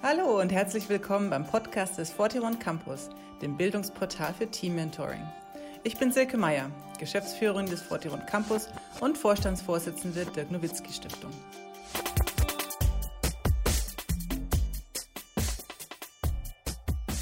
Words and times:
Hallo 0.00 0.40
und 0.40 0.52
herzlich 0.52 0.88
willkommen 0.88 1.28
beim 1.28 1.44
Podcast 1.44 1.98
des 1.98 2.12
41 2.12 2.60
Campus, 2.60 3.10
dem 3.42 3.56
Bildungsportal 3.56 4.32
für 4.32 4.48
Team 4.48 4.76
Mentoring. 4.76 5.26
Ich 5.82 5.96
bin 5.96 6.12
Silke 6.12 6.36
Meyer, 6.36 6.70
Geschäftsführerin 7.00 7.66
des 7.66 7.90
41 7.90 8.24
Campus 8.28 8.68
und 9.00 9.18
Vorstandsvorsitzende 9.18 10.24
der 10.36 10.44
Nowitzki 10.52 10.92
Stiftung. 10.92 11.32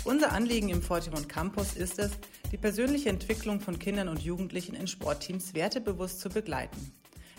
Unser 0.04 0.32
Anliegen 0.32 0.68
im 0.68 0.82
41 0.82 1.28
Campus 1.28 1.76
ist 1.76 1.98
es, 1.98 2.10
die 2.52 2.58
persönliche 2.58 3.08
Entwicklung 3.08 3.60
von 3.60 3.78
Kindern 3.78 4.10
und 4.10 4.20
Jugendlichen 4.20 4.74
in 4.74 4.86
Sportteams 4.86 5.54
wertebewusst 5.54 6.20
zu 6.20 6.28
begleiten. 6.28 6.92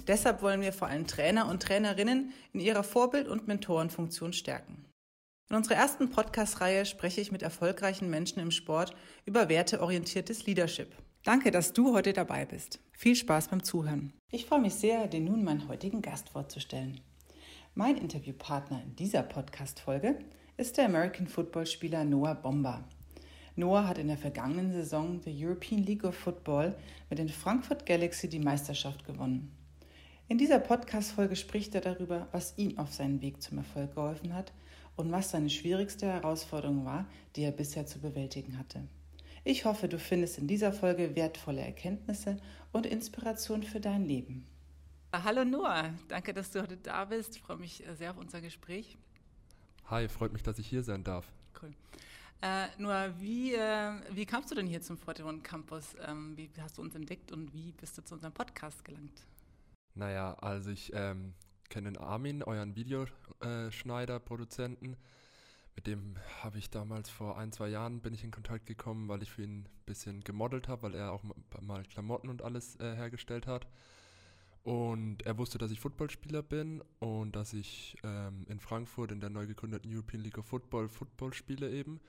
Deshalb 0.07 0.41
wollen 0.41 0.61
wir 0.61 0.73
vor 0.73 0.87
allem 0.87 1.05
Trainer 1.05 1.47
und 1.47 1.61
Trainerinnen 1.61 2.33
in 2.53 2.59
ihrer 2.59 2.83
Vorbild- 2.83 3.27
und 3.27 3.47
Mentorenfunktion 3.47 4.33
stärken. 4.33 4.86
In 5.49 5.55
unserer 5.55 5.75
ersten 5.75 6.09
Podcast-Reihe 6.09 6.85
spreche 6.85 7.21
ich 7.21 7.31
mit 7.31 7.41
erfolgreichen 7.41 8.09
Menschen 8.09 8.41
im 8.41 8.51
Sport 8.51 8.93
über 9.25 9.47
werteorientiertes 9.47 10.45
Leadership. 10.45 10.93
Danke, 11.23 11.51
dass 11.51 11.71
du 11.71 11.93
heute 11.93 12.11
dabei 12.11 12.45
bist. 12.45 12.81
Viel 12.91 13.15
Spaß 13.15 13.47
beim 13.47 13.63
Zuhören. 13.63 14.11
Ich 14.29 14.45
freue 14.45 14.59
mich 14.59 14.73
sehr, 14.73 15.07
dir 15.07 15.21
nun 15.21 15.45
meinen 15.45 15.69
heutigen 15.69 16.01
Gast 16.01 16.27
vorzustellen. 16.27 16.99
Mein 17.75 17.95
Interviewpartner 17.95 18.81
in 18.83 18.97
dieser 18.97 19.23
Podcast-Folge 19.23 20.19
ist 20.57 20.75
der 20.75 20.87
American 20.87 21.27
Football-Spieler 21.27 22.03
Noah 22.03 22.35
Bomba. 22.35 22.83
Noah 23.55 23.87
hat 23.87 23.99
in 23.99 24.09
der 24.09 24.17
vergangenen 24.17 24.73
Saison 24.73 25.21
der 25.21 25.31
European 25.33 25.81
League 25.81 26.03
of 26.03 26.15
Football 26.15 26.75
mit 27.09 27.19
den 27.19 27.29
Frankfurt 27.29 27.85
Galaxy 27.85 28.27
die 28.27 28.39
Meisterschaft 28.39 29.05
gewonnen. 29.05 29.55
In 30.27 30.37
dieser 30.37 30.59
Podcast-Folge 30.59 31.37
spricht 31.37 31.73
er 31.73 31.79
darüber, 31.79 32.27
was 32.33 32.57
ihm 32.57 32.77
auf 32.77 32.93
seinem 32.93 33.21
Weg 33.21 33.41
zum 33.41 33.59
Erfolg 33.59 33.95
geholfen 33.95 34.33
hat 34.33 34.51
und 34.97 35.11
was 35.11 35.29
seine 35.29 35.49
schwierigste 35.49 36.07
Herausforderung 36.07 36.83
war, 36.83 37.05
die 37.35 37.43
er 37.43 37.51
bisher 37.51 37.85
zu 37.85 37.99
bewältigen 37.99 38.57
hatte. 38.57 38.85
Ich 39.45 39.63
hoffe, 39.63 39.87
du 39.87 39.97
findest 39.97 40.39
in 40.39 40.47
dieser 40.47 40.73
Folge 40.73 41.15
wertvolle 41.15 41.61
Erkenntnisse 41.61 42.37
und 42.73 42.85
Inspiration 42.85 43.63
für 43.63 43.79
dein 43.79 44.03
Leben. 44.03 44.45
Hallo 45.13 45.45
Noah, 45.45 45.93
danke, 46.09 46.33
dass 46.33 46.51
du 46.51 46.61
heute 46.61 46.75
da 46.75 47.05
bist. 47.05 47.37
Ich 47.37 47.41
freue 47.41 47.57
mich 47.57 47.81
sehr 47.97 48.11
auf 48.11 48.17
unser 48.17 48.41
Gespräch. 48.41 48.97
Hi, 49.85 50.09
freut 50.09 50.33
mich, 50.33 50.43
dass 50.43 50.59
ich 50.59 50.67
hier 50.67 50.83
sein 50.83 51.03
darf. 51.03 51.31
Cool. 51.61 51.71
Äh, 52.41 52.67
Noah, 52.77 53.13
wie, 53.19 53.53
äh, 53.53 53.93
wie 54.11 54.25
kamst 54.25 54.51
du 54.51 54.55
denn 54.55 54.67
hier 54.67 54.81
zum 54.81 54.97
Forteron 54.97 55.41
Campus? 55.41 55.95
Ähm, 56.05 56.35
wie 56.35 56.49
hast 56.59 56.77
du 56.77 56.81
uns 56.81 56.93
entdeckt 56.93 57.31
und 57.31 57.53
wie 57.53 57.71
bist 57.71 57.97
du 57.97 58.03
zu 58.03 58.15
unserem 58.15 58.33
Podcast 58.33 58.83
gelangt? 58.83 59.25
Naja, 59.95 60.33
also 60.41 60.69
ich 60.71 60.91
ähm, 60.93 61.33
kenne 61.69 61.91
den 61.91 61.97
Armin, 61.97 62.43
euren 62.43 62.75
Videoschneider, 62.75 64.19
Produzenten. 64.19 64.97
Mit 65.75 65.85
dem 65.85 66.15
habe 66.41 66.57
ich 66.57 66.71
damals 66.71 67.09
vor 67.09 67.37
ein, 67.37 67.51
zwei 67.51 67.67
Jahren 67.67 68.01
bin 68.01 68.13
ich 68.13 68.23
in 68.23 68.31
Kontakt 68.31 68.65
gekommen, 68.65 69.07
weil 69.09 69.21
ich 69.21 69.31
für 69.31 69.43
ihn 69.43 69.59
ein 69.59 69.69
bisschen 69.85 70.23
gemodelt 70.23 70.67
habe, 70.67 70.83
weil 70.83 70.95
er 70.95 71.11
auch 71.11 71.23
mal 71.61 71.83
Klamotten 71.83 72.29
und 72.29 72.41
alles 72.41 72.79
äh, 72.79 72.95
hergestellt 72.95 73.45
hat. 73.45 73.67
Und 74.63 75.25
er 75.25 75.37
wusste, 75.37 75.59
dass 75.59 75.71
ich 75.71 75.79
Footballspieler 75.79 76.41
bin 76.41 76.83
und 76.99 77.35
dass 77.35 77.53
ich 77.53 77.95
ähm, 78.03 78.45
in 78.49 78.59
Frankfurt 78.59 79.11
in 79.11 79.21
der 79.21 79.29
neu 79.29 79.47
gegründeten 79.47 79.93
European 79.93 80.23
League 80.23 80.37
of 80.37 80.45
Football 80.47 80.89
Football 80.89 81.33
spiele 81.33 81.69
eben. 81.71 82.01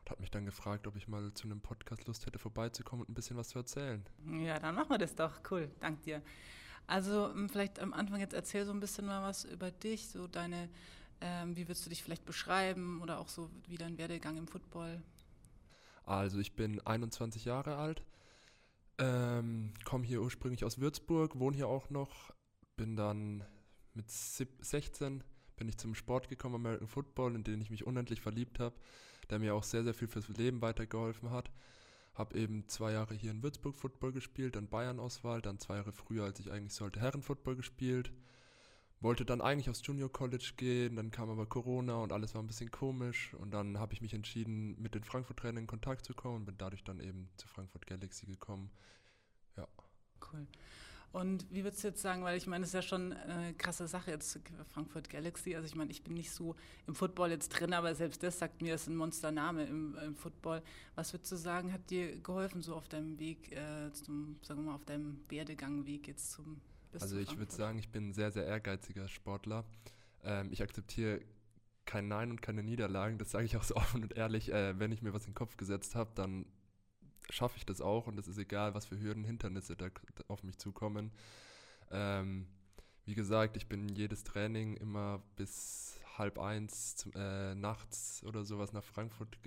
Und 0.00 0.10
hat 0.10 0.20
mich 0.20 0.30
dann 0.30 0.44
gefragt, 0.44 0.86
ob 0.86 0.96
ich 0.96 1.06
mal 1.06 1.32
zu 1.32 1.44
einem 1.44 1.60
Podcast 1.60 2.06
Lust 2.08 2.26
hätte, 2.26 2.38
vorbeizukommen 2.38 3.06
und 3.06 3.10
ein 3.10 3.14
bisschen 3.14 3.36
was 3.36 3.48
zu 3.50 3.58
erzählen. 3.60 4.04
Ja, 4.44 4.58
dann 4.58 4.74
machen 4.74 4.90
wir 4.90 4.98
das 4.98 5.14
doch. 5.14 5.40
Cool, 5.50 5.70
dank 5.80 6.02
dir. 6.02 6.22
Also 6.86 7.30
ähm, 7.30 7.48
vielleicht 7.48 7.80
am 7.80 7.92
Anfang 7.92 8.20
jetzt 8.20 8.34
erzähl 8.34 8.64
so 8.64 8.72
ein 8.72 8.80
bisschen 8.80 9.06
mal 9.06 9.22
was 9.22 9.44
über 9.44 9.70
dich, 9.70 10.08
so 10.08 10.26
deine, 10.26 10.68
ähm, 11.20 11.56
wie 11.56 11.68
würdest 11.68 11.86
du 11.86 11.90
dich 11.90 12.02
vielleicht 12.02 12.24
beschreiben 12.24 13.00
oder 13.02 13.18
auch 13.18 13.28
so 13.28 13.50
wie 13.68 13.76
dein 13.76 13.98
Werdegang 13.98 14.36
im 14.36 14.48
Football? 14.48 15.02
Also 16.04 16.38
ich 16.38 16.54
bin 16.54 16.84
21 16.84 17.44
Jahre 17.44 17.76
alt, 17.76 18.02
ähm, 18.98 19.72
komme 19.84 20.04
hier 20.04 20.20
ursprünglich 20.20 20.64
aus 20.64 20.78
Würzburg, 20.78 21.38
wohne 21.38 21.56
hier 21.56 21.68
auch 21.68 21.90
noch, 21.90 22.32
bin 22.76 22.96
dann 22.96 23.44
mit 23.94 24.10
16 24.10 25.22
bin 25.56 25.68
ich 25.68 25.78
zum 25.78 25.94
Sport 25.94 26.28
gekommen, 26.28 26.56
American 26.56 26.88
Football, 26.88 27.36
in 27.36 27.44
den 27.44 27.60
ich 27.60 27.70
mich 27.70 27.86
unendlich 27.86 28.20
verliebt 28.20 28.58
habe, 28.58 28.74
der 29.30 29.38
mir 29.38 29.54
auch 29.54 29.62
sehr, 29.62 29.84
sehr 29.84 29.94
viel 29.94 30.08
fürs 30.08 30.28
Leben 30.28 30.60
weitergeholfen 30.60 31.30
hat. 31.30 31.52
Habe 32.14 32.38
eben 32.38 32.68
zwei 32.68 32.92
Jahre 32.92 33.14
hier 33.14 33.30
in 33.30 33.42
Würzburg 33.42 33.76
Football 33.76 34.12
gespielt, 34.12 34.56
dann 34.56 34.68
Bayern-Auswahl, 34.68 35.40
dann 35.40 35.58
zwei 35.58 35.76
Jahre 35.76 35.92
früher, 35.92 36.24
als 36.24 36.40
ich 36.40 36.50
eigentlich 36.50 36.74
sollte, 36.74 37.00
Herren-Football 37.00 37.56
gespielt. 37.56 38.12
Wollte 39.00 39.24
dann 39.24 39.40
eigentlich 39.40 39.68
aufs 39.68 39.84
Junior 39.84 40.12
College 40.12 40.52
gehen, 40.56 40.94
dann 40.94 41.10
kam 41.10 41.28
aber 41.28 41.46
Corona 41.46 41.96
und 41.96 42.12
alles 42.12 42.34
war 42.34 42.42
ein 42.42 42.46
bisschen 42.46 42.70
komisch. 42.70 43.34
Und 43.34 43.52
dann 43.52 43.78
habe 43.78 43.94
ich 43.94 44.00
mich 44.00 44.14
entschieden, 44.14 44.80
mit 44.80 44.94
den 44.94 45.02
Frankfurt-Trainern 45.02 45.64
in 45.64 45.66
Kontakt 45.66 46.04
zu 46.04 46.14
kommen 46.14 46.36
und 46.36 46.44
bin 46.44 46.58
dadurch 46.58 46.84
dann 46.84 47.00
eben 47.00 47.28
zu 47.36 47.48
Frankfurt 47.48 47.86
Galaxy 47.86 48.26
gekommen. 48.26 48.70
Ja. 49.56 49.66
Cool. 50.32 50.46
Und 51.12 51.46
wie 51.50 51.62
würdest 51.62 51.84
du 51.84 51.88
jetzt 51.88 52.00
sagen, 52.00 52.24
weil 52.24 52.38
ich 52.38 52.46
meine, 52.46 52.64
es 52.64 52.70
ist 52.70 52.74
ja 52.74 52.82
schon 52.82 53.12
eine 53.12 53.52
krasse 53.54 53.86
Sache 53.86 54.10
jetzt 54.10 54.40
Frankfurt 54.72 55.10
Galaxy. 55.10 55.54
Also 55.54 55.66
ich 55.66 55.74
meine, 55.74 55.90
ich 55.90 56.02
bin 56.02 56.14
nicht 56.14 56.30
so 56.30 56.56
im 56.86 56.94
Football 56.94 57.30
jetzt 57.30 57.50
drin, 57.50 57.74
aber 57.74 57.94
selbst 57.94 58.22
das 58.22 58.38
sagt 58.38 58.62
mir, 58.62 58.74
es 58.74 58.82
ist 58.82 58.88
ein 58.88 58.96
Monstername 58.96 59.64
im, 59.64 59.96
im, 59.98 60.16
Football. 60.16 60.62
Was 60.94 61.12
würdest 61.12 61.30
du 61.32 61.36
sagen, 61.36 61.70
hat 61.70 61.90
dir 61.90 62.18
geholfen 62.20 62.62
so 62.62 62.74
auf 62.74 62.88
deinem 62.88 63.18
Weg 63.18 63.52
äh, 63.52 63.92
zum, 63.92 64.38
sagen 64.40 64.60
wir 64.60 64.70
mal, 64.70 64.74
auf 64.74 64.86
deinem 64.86 65.20
Werdegangweg 65.28 66.08
jetzt 66.08 66.32
zum 66.32 66.62
Also 66.98 67.18
ich 67.18 67.36
würde 67.36 67.52
sagen, 67.52 67.78
ich 67.78 67.90
bin 67.90 68.08
ein 68.08 68.14
sehr, 68.14 68.32
sehr 68.32 68.46
ehrgeiziger 68.46 69.06
Sportler. 69.06 69.66
Ähm, 70.24 70.48
ich 70.50 70.62
akzeptiere 70.62 71.20
kein 71.84 72.08
Nein 72.08 72.30
und 72.30 72.40
keine 72.40 72.62
Niederlagen. 72.62 73.18
Das 73.18 73.30
sage 73.32 73.44
ich 73.44 73.58
auch 73.58 73.64
so 73.64 73.76
offen 73.76 74.02
und 74.02 74.16
ehrlich. 74.16 74.50
Äh, 74.50 74.78
wenn 74.78 74.92
ich 74.92 75.02
mir 75.02 75.12
was 75.12 75.24
in 75.24 75.32
den 75.32 75.34
Kopf 75.34 75.58
gesetzt 75.58 75.94
habe, 75.94 76.12
dann 76.14 76.46
schaffe 77.30 77.56
ich 77.56 77.66
das 77.66 77.80
auch 77.80 78.06
und 78.06 78.18
es 78.18 78.28
ist 78.28 78.38
egal, 78.38 78.74
was 78.74 78.86
für 78.86 78.98
Hürden, 78.98 79.24
Hindernisse 79.24 79.76
da 79.76 79.88
auf 80.28 80.42
mich 80.42 80.58
zukommen. 80.58 81.12
Ähm, 81.90 82.46
wie 83.04 83.14
gesagt, 83.14 83.56
ich 83.56 83.68
bin 83.68 83.88
jedes 83.88 84.24
Training 84.24 84.76
immer 84.76 85.22
bis 85.36 85.98
halb 86.18 86.38
eins 86.38 87.08
äh, 87.14 87.54
nachts 87.54 88.22
oder 88.24 88.44
sowas 88.44 88.72
nach 88.72 88.84
Frankfurt 88.84 89.38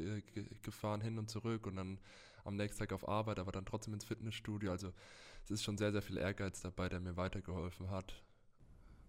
gefahren, 0.64 1.02
hin 1.02 1.18
und 1.18 1.30
zurück 1.30 1.68
und 1.68 1.76
dann 1.76 2.00
am 2.44 2.56
nächsten 2.56 2.80
Tag 2.80 2.92
auf 2.92 3.08
Arbeit, 3.08 3.40
aber 3.40 3.52
dann 3.52 3.66
trotzdem 3.66 3.94
ins 3.94 4.06
Fitnessstudio. 4.06 4.72
Also 4.72 4.94
es 5.46 5.52
ist 5.52 5.64
schon 5.64 5.78
sehr, 5.78 5.92
sehr 5.92 6.02
viel 6.02 6.18
Ehrgeiz 6.18 6.62
dabei, 6.62 6.90
der 6.90 7.00
mir 7.00 7.18
weitergeholfen 7.18 7.90
hat. 7.90 8.22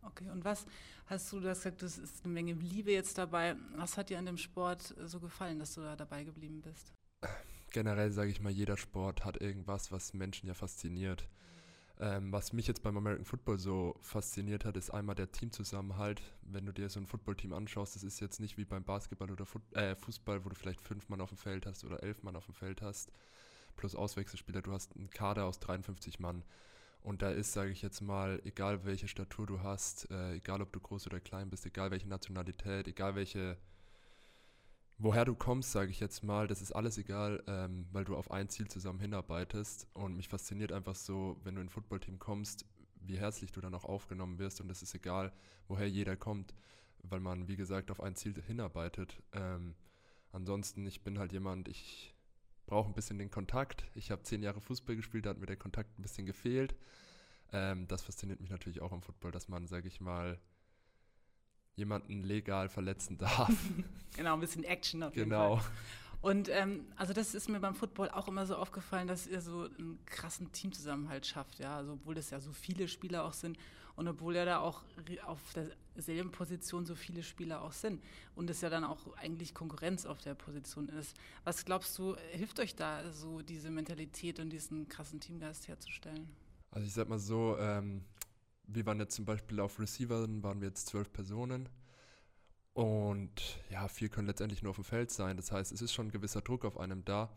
Okay, 0.03 0.31
und 0.31 0.45
was 0.45 0.67
hast 1.07 1.33
du, 1.33 1.41
du 1.41 1.49
hast 1.49 1.65
gesagt, 1.65 1.83
es 1.83 1.99
ist 1.99 2.25
eine 2.25 2.33
Menge 2.33 2.53
Liebe 2.53 2.93
jetzt 2.93 3.19
dabei. 3.19 3.57
Was 3.75 3.97
hat 3.97 4.11
dir 4.11 4.19
an 4.19 4.27
dem 4.27 4.37
Sport 4.37 4.95
so 5.05 5.19
gefallen, 5.19 5.59
dass 5.59 5.75
du 5.75 5.81
da 5.81 5.97
dabei 5.97 6.25
geblieben 6.25 6.61
bist? 6.61 6.93
generell 7.73 8.11
sage 8.11 8.31
ich 8.31 8.41
mal, 8.41 8.53
jeder 8.53 8.77
Sport 8.77 9.25
hat 9.25 9.41
irgendwas, 9.41 9.93
was 9.93 10.15
Menschen 10.15 10.47
ja 10.47 10.55
fasziniert. 10.55 11.29
Ähm, 11.99 12.31
was 12.31 12.53
mich 12.53 12.67
jetzt 12.67 12.83
beim 12.83 12.97
American 12.97 13.25
Football 13.25 13.59
so 13.59 13.97
fasziniert 14.03 14.67
hat, 14.67 14.77
ist 14.77 14.91
einmal 14.91 15.15
der 15.15 15.33
Teamzusammenhalt. 15.33 16.23
Wenn 16.43 16.67
du 16.67 16.73
dir 16.73 16.91
so 16.91 17.01
ein 17.01 17.07
Footballteam 17.07 17.55
anschaust, 17.55 17.97
das 17.97 18.03
ist 18.03 18.21
jetzt 18.21 18.39
nicht 18.39 18.59
wie 18.59 18.67
beim 18.67 18.85
Basketball 18.85 19.31
oder 19.31 19.47
Foot 19.47 19.63
äh, 19.75 19.97
Fußball, 19.97 20.45
wo 20.45 20.51
du 20.51 20.55
vielleicht 20.55 20.83
fünf 20.83 21.09
Mann 21.09 21.23
auf 21.23 21.31
dem 21.31 21.39
Feld 21.39 21.65
hast 21.65 21.85
oder 21.85 22.03
elf 22.03 22.23
Mann 22.23 22.37
auf 22.37 22.45
dem 22.45 22.55
Feld 22.55 22.83
hast, 22.83 23.11
plus 23.77 23.95
Auswechselspieler. 23.95 24.61
Du 24.61 24.73
hast 24.73 24.95
einen 24.95 25.09
Kader 25.09 25.47
aus 25.47 25.59
53 25.59 26.21
Mann. 26.21 26.45
Und 27.03 27.23
da 27.23 27.31
ist, 27.31 27.53
sage 27.53 27.71
ich 27.71 27.83
jetzt 27.83 28.03
mal, 28.03 28.43
egal 28.45 28.85
welche 28.85 29.09
Statur 29.09 29.47
du 29.47 29.63
hast, 29.63 30.11
äh, 30.11 30.35
egal 30.35 30.61
ob 30.61 30.73
du 30.73 30.81
groß 30.81 31.07
oder 31.07 31.21
klein 31.21 31.49
bist, 31.49 31.65
egal 31.65 31.91
welche 31.91 32.09
Nationalität, 32.09 32.89
egal 32.89 33.15
welche 33.15 33.57
woher 34.99 35.25
du 35.25 35.35
kommst, 35.35 35.73
sage 35.73 35.91
ich 35.91 36.01
jetzt 36.01 36.23
mal, 36.23 36.47
das 36.47 36.63
ist 36.63 36.73
alles 36.73 36.99
egal, 36.99 37.43
ähm, 37.47 37.87
weil 37.93 38.05
du 38.05 38.17
auf 38.17 38.31
ein 38.31 38.49
Ziel 38.49 38.69
zusammen 38.69 39.01
hinarbeitest. 39.01 39.89
Und 39.93 40.17
mich 40.17 40.29
fasziniert 40.29 40.73
einfach 40.73 40.95
so, 40.95 41.37
wenn 41.45 41.55
du 41.55 41.61
in 41.61 41.67
ein 41.67 41.71
Footballteam 41.71 42.19
kommst, 42.19 42.65
wie 43.01 43.19
herzlich 43.19 43.53
du 43.53 43.61
dann 43.61 43.75
auch 43.75 43.85
aufgenommen 43.85 44.39
wirst. 44.39 44.61
Und 44.61 44.71
es 44.71 44.83
ist 44.83 44.95
egal, 44.95 45.33
woher 45.69 45.89
jeder 45.89 46.17
kommt, 46.17 46.55
weil 47.03 47.21
man, 47.21 47.49
wie 47.49 47.57
gesagt, 47.57 47.91
auf 47.91 48.01
ein 48.01 48.17
Ziel 48.17 48.35
hinarbeitet. 48.47 49.23
Ähm, 49.33 49.75
ansonsten, 50.33 50.87
ich 50.87 51.03
bin 51.03 51.19
halt 51.19 51.33
jemand, 51.33 51.69
ich 51.69 52.15
brauche 52.67 52.89
ein 52.89 52.95
bisschen 52.95 53.19
den 53.19 53.31
Kontakt. 53.31 53.85
Ich 53.95 54.11
habe 54.11 54.23
zehn 54.23 54.43
Jahre 54.43 54.61
Fußball 54.61 54.97
gespielt, 54.97 55.27
da 55.27 55.31
hat 55.31 55.39
mir 55.39 55.47
der 55.47 55.57
Kontakt 55.57 55.99
ein 55.99 56.03
bisschen 56.03 56.27
gefehlt. 56.27 56.75
Ähm, 57.53 57.87
das 57.87 58.03
fasziniert 58.03 58.41
mich 58.41 58.51
natürlich 58.51 58.81
auch 58.81 58.93
im 58.93 59.03
Football, 59.03 59.31
dass 59.31 59.49
man, 59.49 59.67
sage 59.67 59.89
ich 59.89 60.01
mal, 60.01 60.41
jemanden 61.77 62.23
legal 62.23 62.69
verletzen 62.69 63.19
darf. 63.19 63.53
genau, 64.17 64.35
ein 64.35 64.41
bisschen 64.41 64.65
Action 64.65 65.03
auf 65.03 65.15
jeden 65.15 65.31
genau. 65.31 65.59
Fall. 65.59 65.71
Und 66.23 66.49
ähm, 66.49 66.87
also 66.97 67.13
das 67.13 67.35
ist 67.35 67.49
mir 67.49 67.61
beim 67.61 67.75
Football 67.75 68.11
auch 68.11 68.27
immer 68.27 68.47
so 68.47 68.57
aufgefallen, 68.57 69.07
dass 69.07 69.27
ihr 69.27 69.41
so 69.41 69.69
einen 69.79 69.99
krassen 70.07 70.51
Teamzusammenhalt 70.51 71.27
schafft, 71.27 71.59
ja, 71.59 71.77
also 71.77 71.93
obwohl 71.93 72.17
es 72.17 72.31
ja 72.31 72.41
so 72.41 72.53
viele 72.53 72.89
Spieler 72.89 73.25
auch 73.25 73.35
sind 73.35 73.59
und 73.95 74.09
obwohl 74.09 74.35
ja 74.35 74.45
da 74.45 74.59
auch 74.59 74.83
auf 75.27 75.41
derselben 75.95 76.33
Position 76.33 76.87
so 76.87 76.95
viele 76.95 77.23
Spieler 77.23 77.63
auch 77.63 77.73
sind 77.73 78.03
und 78.35 78.51
es 78.51 78.61
ja 78.63 78.71
dann 78.71 78.83
auch 78.83 79.15
eigentlich 79.19 79.55
Konkurrenz 79.55 80.07
auf 80.07 80.19
der 80.19 80.35
Position 80.35 80.89
ist. 80.89 81.15
Was 81.45 81.65
glaubst 81.65 81.97
du, 81.99 82.17
hilft 82.33 82.59
euch 82.61 82.75
da 82.75 83.13
so 83.13 83.43
diese 83.43 83.71
Mentalität 83.71 84.41
und 84.41 84.51
diesen 84.51 84.89
krassen 84.89 85.21
Teamgeist 85.21 85.69
herzustellen? 85.69 86.29
Also 86.71 86.87
ich 86.87 86.95
sag 86.95 87.09
mal 87.09 87.19
so, 87.19 87.57
ähm, 87.59 88.03
wir 88.67 88.87
waren 88.87 89.01
jetzt 89.01 89.15
zum 89.15 89.25
Beispiel 89.25 89.61
auf 89.61 89.79
Receivern, 89.79 90.43
waren 90.43 90.61
wir 90.61 90.69
jetzt 90.69 90.87
zwölf 90.87 91.13
Personen. 91.13 91.69
Und 92.73 93.61
ja, 93.71 93.89
vier 93.89 94.11
können 94.11 94.27
letztendlich 94.27 94.63
nur 94.63 94.71
auf 94.71 94.77
dem 94.77 94.85
Feld 94.85 95.11
sein. 95.11 95.37
Das 95.37 95.51
heißt, 95.51 95.73
es 95.73 95.81
ist 95.81 95.93
schon 95.93 96.09
ein 96.09 96.13
gewisser 96.13 96.43
Druck 96.43 96.65
auf 96.65 96.79
einem 96.79 97.05
da. 97.05 97.31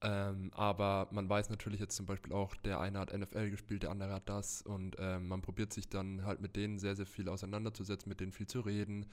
Ähm, 0.00 0.50
aber 0.54 1.08
man 1.12 1.28
weiß 1.28 1.50
natürlich 1.50 1.80
jetzt 1.80 1.96
zum 1.96 2.06
Beispiel 2.06 2.32
auch, 2.32 2.54
der 2.56 2.80
eine 2.80 2.98
hat 2.98 3.12
NFL 3.12 3.50
gespielt, 3.50 3.82
der 3.82 3.90
andere 3.90 4.12
hat 4.12 4.28
das. 4.28 4.62
Und 4.62 4.96
ähm, 4.98 5.28
man 5.28 5.42
probiert 5.42 5.72
sich 5.72 5.88
dann 5.88 6.24
halt 6.24 6.40
mit 6.40 6.56
denen 6.56 6.78
sehr, 6.78 6.96
sehr 6.96 7.06
viel 7.06 7.28
auseinanderzusetzen, 7.28 8.08
mit 8.08 8.20
denen 8.20 8.32
viel 8.32 8.46
zu 8.46 8.60
reden. 8.60 9.06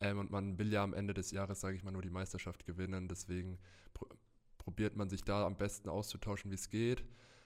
Ähm, 0.00 0.18
und 0.18 0.30
man 0.30 0.58
will 0.58 0.72
ja 0.72 0.82
am 0.82 0.94
Ende 0.94 1.14
des 1.14 1.30
Jahres, 1.30 1.60
sage 1.60 1.76
ich 1.76 1.84
mal, 1.84 1.92
nur 1.92 2.02
die 2.02 2.10
Meisterschaft 2.10 2.64
gewinnen. 2.64 3.08
Deswegen 3.08 3.58
pr 3.92 4.06
probiert 4.58 4.96
man 4.96 5.10
sich 5.10 5.22
da 5.22 5.44
am 5.44 5.58
besten 5.58 5.90
auszutauschen, 5.90 6.50
wie 6.50 6.54
es 6.54 6.70
geht. 6.70 7.04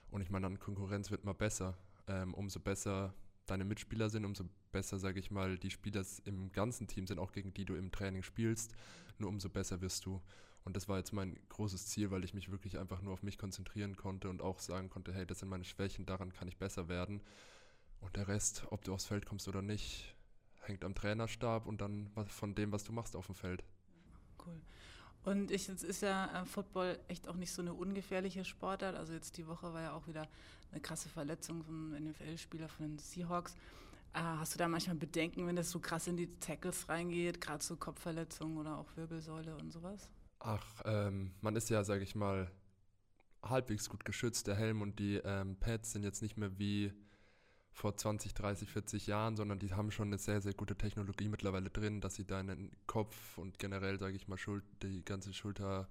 Und 0.09 0.21
ich 0.21 0.29
meine, 0.29 0.47
an 0.47 0.59
Konkurrenz 0.59 1.11
wird 1.11 1.25
mal 1.25 1.33
besser. 1.33 1.77
Ähm, 2.07 2.33
umso 2.33 2.61
besser 2.61 3.13
deine 3.49 3.65
Mitspieler 3.65 4.09
sind, 4.09 4.25
umso 4.25 4.45
besser, 4.71 4.99
sage 4.99 5.19
ich 5.19 5.31
mal, 5.31 5.57
die 5.57 5.71
Spieler 5.71 6.03
im 6.25 6.51
ganzen 6.51 6.87
Team 6.87 7.07
sind, 7.07 7.19
auch 7.19 7.31
gegen 7.31 7.53
die 7.53 7.65
du 7.65 7.75
im 7.75 7.91
Training 7.91 8.23
spielst. 8.23 8.73
Nur 9.17 9.29
umso 9.29 9.49
besser 9.49 9.81
wirst 9.81 10.05
du. 10.05 10.21
Und 10.63 10.75
das 10.75 10.87
war 10.87 10.97
jetzt 10.97 11.13
mein 11.13 11.39
großes 11.49 11.87
Ziel, 11.87 12.11
weil 12.11 12.23
ich 12.23 12.33
mich 12.33 12.51
wirklich 12.51 12.77
einfach 12.77 13.01
nur 13.01 13.13
auf 13.13 13.23
mich 13.23 13.37
konzentrieren 13.37 13.95
konnte 13.95 14.29
und 14.29 14.41
auch 14.41 14.59
sagen 14.59 14.89
konnte, 14.89 15.13
hey, 15.13 15.25
das 15.25 15.39
sind 15.39 15.49
meine 15.49 15.63
Schwächen, 15.63 16.05
daran 16.05 16.31
kann 16.31 16.47
ich 16.47 16.57
besser 16.57 16.87
werden. 16.87 17.21
Und 18.01 18.15
der 18.15 18.27
Rest, 18.27 18.65
ob 18.69 18.83
du 18.83 18.93
aufs 18.93 19.05
Feld 19.05 19.25
kommst 19.25 19.47
oder 19.47 19.61
nicht, 19.61 20.15
hängt 20.61 20.83
am 20.83 20.95
Trainerstab 20.95 21.65
und 21.65 21.81
dann 21.81 22.11
von 22.27 22.55
dem, 22.55 22.71
was 22.71 22.83
du 22.83 22.91
machst 22.91 23.15
auf 23.15 23.25
dem 23.25 23.35
Feld. 23.35 23.63
Cool. 24.45 24.61
Und 25.29 25.51
ich, 25.51 25.67
jetzt 25.67 25.83
ist 25.83 26.01
ja 26.01 26.41
äh, 26.41 26.45
Football 26.45 26.97
echt 27.07 27.27
auch 27.27 27.35
nicht 27.35 27.51
so 27.51 27.61
eine 27.61 27.75
ungefährliche 27.75 28.43
Sportart. 28.43 28.95
Also 28.95 29.13
jetzt 29.13 29.37
die 29.37 29.45
Woche 29.45 29.71
war 29.71 29.81
ja 29.83 29.93
auch 29.93 30.07
wieder 30.07 30.27
eine 30.71 30.81
krasse 30.81 31.07
Verletzung 31.07 31.63
von 31.63 31.91
NFL-Spieler 31.91 32.67
von 32.67 32.87
den 32.87 32.97
Seahawks. 32.97 33.53
Äh, 34.13 34.21
hast 34.21 34.55
du 34.55 34.57
da 34.57 34.67
manchmal 34.67 34.95
Bedenken, 34.95 35.45
wenn 35.45 35.55
das 35.55 35.69
so 35.69 35.79
krass 35.79 36.07
in 36.07 36.17
die 36.17 36.33
Tackles 36.39 36.89
reingeht, 36.89 37.41
gerade 37.41 37.63
so 37.63 37.75
Kopfverletzungen 37.75 38.57
oder 38.57 38.79
auch 38.79 38.87
Wirbelsäule 38.97 39.55
und 39.57 39.71
sowas? 39.71 40.09
Ach, 40.39 40.65
ähm, 40.85 41.31
man 41.41 41.55
ist 41.55 41.69
ja, 41.69 41.83
sage 41.83 42.01
ich 42.01 42.15
mal, 42.15 42.49
halbwegs 43.43 43.87
gut 43.87 44.05
geschützt. 44.05 44.47
Der 44.47 44.55
Helm 44.55 44.81
und 44.81 44.97
die 44.97 45.17
ähm, 45.23 45.57
Pads 45.57 45.91
sind 45.91 46.01
jetzt 46.01 46.23
nicht 46.23 46.37
mehr 46.37 46.57
wie 46.57 46.91
vor 47.79 47.95
20, 47.95 48.33
30, 48.33 48.69
40 48.69 49.07
Jahren, 49.07 49.37
sondern 49.37 49.57
die 49.57 49.73
haben 49.73 49.89
schon 49.89 50.09
eine 50.09 50.17
sehr, 50.17 50.41
sehr 50.41 50.53
gute 50.53 50.75
Technologie 50.75 51.29
mittlerweile 51.29 51.69
drin, 51.69 52.01
dass 52.01 52.15
sie 52.15 52.25
deinen 52.25 52.71
Kopf 52.87 53.37
und 53.37 53.57
generell, 53.57 53.97
sage 53.97 54.17
ich 54.17 54.27
mal, 54.27 54.37
Schul 54.37 54.61
die 54.83 55.05
ganze 55.05 55.33
Schulter, 55.33 55.87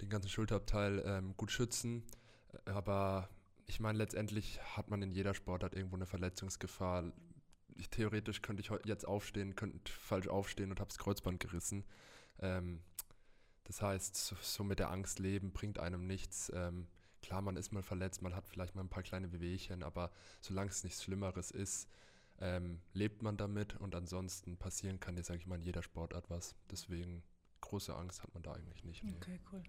den 0.00 0.08
ganzen 0.08 0.28
Schulterabteil 0.28 1.02
ähm, 1.04 1.36
gut 1.36 1.50
schützen. 1.50 2.04
Aber 2.66 3.28
ich 3.66 3.80
meine, 3.80 3.98
letztendlich 3.98 4.60
hat 4.76 4.88
man 4.88 5.02
in 5.02 5.10
jeder 5.10 5.34
Sportart 5.34 5.74
irgendwo 5.74 5.96
eine 5.96 6.06
Verletzungsgefahr. 6.06 7.12
Ich, 7.74 7.90
theoretisch 7.90 8.40
könnte 8.40 8.62
ich 8.62 8.70
jetzt 8.84 9.08
aufstehen, 9.08 9.56
könnte 9.56 9.90
falsch 9.90 10.28
aufstehen 10.28 10.70
und 10.70 10.78
habe 10.78 10.88
das 10.88 10.98
Kreuzband 10.98 11.40
gerissen. 11.40 11.84
Ähm, 12.38 12.80
das 13.64 13.82
heißt, 13.82 14.36
so, 14.40 14.62
mit 14.62 14.78
der 14.78 14.92
Angst 14.92 15.18
leben 15.18 15.50
bringt 15.50 15.80
einem 15.80 16.06
nichts. 16.06 16.52
Ähm, 16.54 16.86
klar, 17.22 17.42
man 17.42 17.56
ist 17.56 17.72
mal 17.72 17.82
verletzt, 17.82 18.22
man 18.22 18.34
hat 18.34 18.46
vielleicht 18.48 18.74
mal 18.74 18.82
ein 18.82 18.88
paar 18.88 19.02
kleine 19.02 19.32
Wehwehchen, 19.32 19.82
aber 19.82 20.10
solange 20.40 20.70
es 20.70 20.84
nichts 20.84 21.02
Schlimmeres 21.02 21.50
ist, 21.50 21.88
ähm, 22.38 22.80
lebt 22.92 23.22
man 23.22 23.36
damit 23.36 23.76
und 23.76 23.94
ansonsten 23.94 24.56
passieren 24.56 25.00
kann 25.00 25.16
dir, 25.16 25.22
sage 25.22 25.38
ich 25.38 25.46
mal, 25.46 25.56
in 25.56 25.62
jeder 25.62 25.82
Sportart 25.82 26.28
was. 26.28 26.54
Deswegen 26.70 27.22
große 27.60 27.94
Angst 27.94 28.22
hat 28.22 28.32
man 28.34 28.42
da 28.42 28.52
eigentlich 28.52 28.84
nicht. 28.84 29.02
Nee. 29.04 29.14
Okay, 29.16 29.40
cool. 29.52 29.62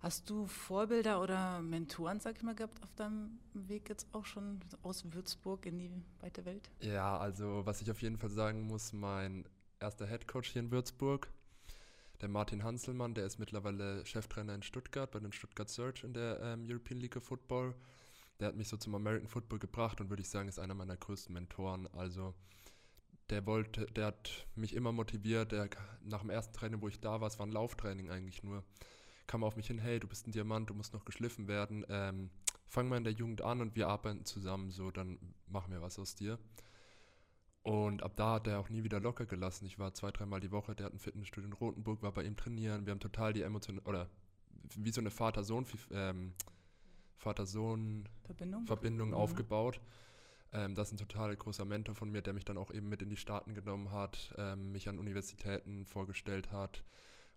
Hast 0.00 0.30
du 0.30 0.46
Vorbilder 0.46 1.20
oder 1.20 1.60
Mentoren, 1.60 2.20
sag 2.20 2.36
ich 2.36 2.42
mal, 2.42 2.54
gehabt 2.54 2.82
auf 2.82 2.92
deinem 2.94 3.38
Weg 3.52 3.88
jetzt 3.88 4.06
auch 4.12 4.24
schon 4.24 4.60
aus 4.82 5.12
Würzburg 5.12 5.66
in 5.66 5.78
die 5.78 5.90
weite 6.20 6.44
Welt? 6.44 6.70
Ja, 6.80 7.18
also 7.18 7.64
was 7.64 7.82
ich 7.82 7.90
auf 7.90 8.00
jeden 8.02 8.16
Fall 8.16 8.30
sagen 8.30 8.66
muss, 8.66 8.92
mein 8.92 9.44
erster 9.80 10.06
Headcoach 10.06 10.44
hier 10.52 10.62
in 10.62 10.70
Würzburg, 10.70 11.28
der 12.20 12.28
Martin 12.28 12.64
Hanselmann, 12.64 13.14
der 13.14 13.26
ist 13.26 13.38
mittlerweile 13.38 14.04
Cheftrainer 14.04 14.54
in 14.54 14.62
Stuttgart 14.62 15.10
bei 15.10 15.20
den 15.20 15.32
Stuttgart 15.32 15.68
Search 15.68 16.04
in 16.04 16.14
der 16.14 16.40
ähm, 16.42 16.66
European 16.68 16.98
League 17.00 17.16
of 17.16 17.24
Football. 17.24 17.74
Der 18.40 18.48
hat 18.48 18.56
mich 18.56 18.68
so 18.68 18.76
zum 18.76 18.94
American 18.94 19.28
Football 19.28 19.58
gebracht 19.58 20.00
und 20.00 20.10
würde 20.10 20.22
ich 20.22 20.28
sagen, 20.28 20.48
ist 20.48 20.58
einer 20.58 20.74
meiner 20.74 20.96
größten 20.96 21.32
Mentoren. 21.32 21.86
Also 21.88 22.34
der 23.30 23.46
wollte, 23.46 23.86
der 23.86 24.06
hat 24.06 24.46
mich 24.54 24.74
immer 24.74 24.92
motiviert. 24.92 25.52
Der, 25.52 25.68
nach 26.02 26.20
dem 26.20 26.30
ersten 26.30 26.54
Training, 26.54 26.80
wo 26.80 26.88
ich 26.88 27.00
da 27.00 27.20
war, 27.20 27.28
es 27.28 27.38
war 27.38 27.46
ein 27.46 27.52
Lauftraining 27.52 28.10
eigentlich 28.10 28.42
nur, 28.42 28.64
kam 29.26 29.44
auf 29.44 29.56
mich 29.56 29.66
hin, 29.66 29.78
hey, 29.78 30.00
du 30.00 30.08
bist 30.08 30.26
ein 30.26 30.32
Diamant, 30.32 30.70
du 30.70 30.74
musst 30.74 30.94
noch 30.94 31.04
geschliffen 31.04 31.48
werden. 31.48 31.84
Ähm, 31.88 32.30
fang 32.66 32.88
mal 32.88 32.96
in 32.96 33.04
der 33.04 33.12
Jugend 33.12 33.42
an 33.42 33.60
und 33.60 33.76
wir 33.76 33.88
arbeiten 33.88 34.24
zusammen, 34.24 34.70
so 34.70 34.90
dann 34.90 35.18
machen 35.46 35.72
wir 35.72 35.82
was 35.82 35.98
aus 35.98 36.14
dir. 36.14 36.38
Und 37.62 38.02
ab 38.02 38.12
da 38.16 38.34
hat 38.34 38.46
er 38.46 38.60
auch 38.60 38.70
nie 38.70 38.84
wieder 38.84 39.00
locker 39.00 39.26
gelassen. 39.26 39.66
Ich 39.66 39.78
war 39.78 39.92
zwei, 39.92 40.10
dreimal 40.10 40.40
die 40.40 40.52
Woche, 40.52 40.74
der 40.74 40.86
hat 40.86 40.94
ein 40.94 40.98
Fitnessstudio 40.98 41.48
in 41.48 41.52
Rotenburg, 41.52 42.02
war 42.02 42.12
bei 42.12 42.22
ihm 42.22 42.36
trainieren. 42.36 42.86
Wir 42.86 42.92
haben 42.92 43.00
total 43.00 43.32
die 43.32 43.42
Emotionen, 43.42 43.80
oder 43.80 44.08
wie 44.76 44.90
so 44.90 45.00
eine 45.00 45.10
Vater-Sohn, 45.10 45.66
ähm, 45.92 46.32
Vater-Sohn-Verbindung 47.16 48.66
Verbindung 48.66 49.08
mhm. 49.08 49.14
aufgebaut. 49.14 49.80
Ähm, 50.52 50.74
das 50.74 50.88
ist 50.88 50.94
ein 50.94 51.08
total 51.08 51.36
großer 51.36 51.64
Mentor 51.64 51.94
von 51.94 52.10
mir, 52.10 52.22
der 52.22 52.32
mich 52.32 52.44
dann 52.44 52.56
auch 52.56 52.70
eben 52.70 52.88
mit 52.88 53.02
in 53.02 53.10
die 53.10 53.16
Staaten 53.16 53.54
genommen 53.54 53.90
hat, 53.92 54.34
ähm, 54.38 54.72
mich 54.72 54.88
an 54.88 54.98
Universitäten 54.98 55.84
vorgestellt 55.84 56.52
hat. 56.52 56.84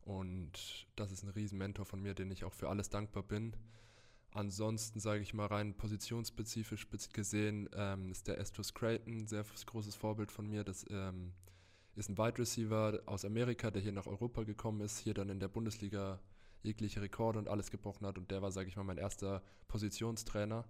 Und 0.04 0.88
das 0.96 1.12
ist 1.12 1.24
ein 1.24 1.30
Riesenmentor 1.30 1.86
von 1.86 2.02
mir, 2.02 2.14
den 2.14 2.32
ich 2.32 2.44
auch 2.44 2.54
für 2.54 2.70
alles 2.70 2.90
dankbar 2.90 3.24
bin. 3.24 3.54
Ansonsten 4.34 5.00
sage 5.00 5.22
ich 5.22 5.34
mal 5.34 5.48
rein 5.48 5.74
positionsspezifisch 5.74 6.88
gesehen 7.12 7.70
ähm, 7.76 8.12
ist 8.12 8.28
der 8.28 8.38
Estus 8.38 8.74
Creighton 8.74 9.28
sehr 9.28 9.44
großes 9.66 9.96
Vorbild 9.96 10.32
von 10.32 10.48
mir. 10.48 10.64
Das 10.64 10.86
ähm, 10.90 11.34
ist 11.96 12.10
ein 12.10 12.18
Wide 12.18 12.38
Receiver 12.38 13.02
aus 13.06 13.26
Amerika, 13.26 13.72
der 13.72 13.82
hier 13.82 13.92
nach 13.92 14.08
Europa 14.08 14.44
gekommen 14.44 14.80
ist, 14.82 15.00
hier 15.00 15.14
dann 15.14 15.30
in 15.30 15.42
der 15.42 15.50
Bundesliga 15.50 16.20
jegliche 16.64 17.02
Rekorde 17.02 17.40
und 17.40 17.50
alles 17.50 17.72
gebrochen 17.72 18.06
hat 18.08 18.18
und 18.18 18.32
der 18.32 18.42
war, 18.42 18.52
sage 18.52 18.70
ich 18.70 18.78
mal, 18.78 18.84
mein 18.84 18.98
erster 18.98 19.44
Positionstrainer. 19.68 20.66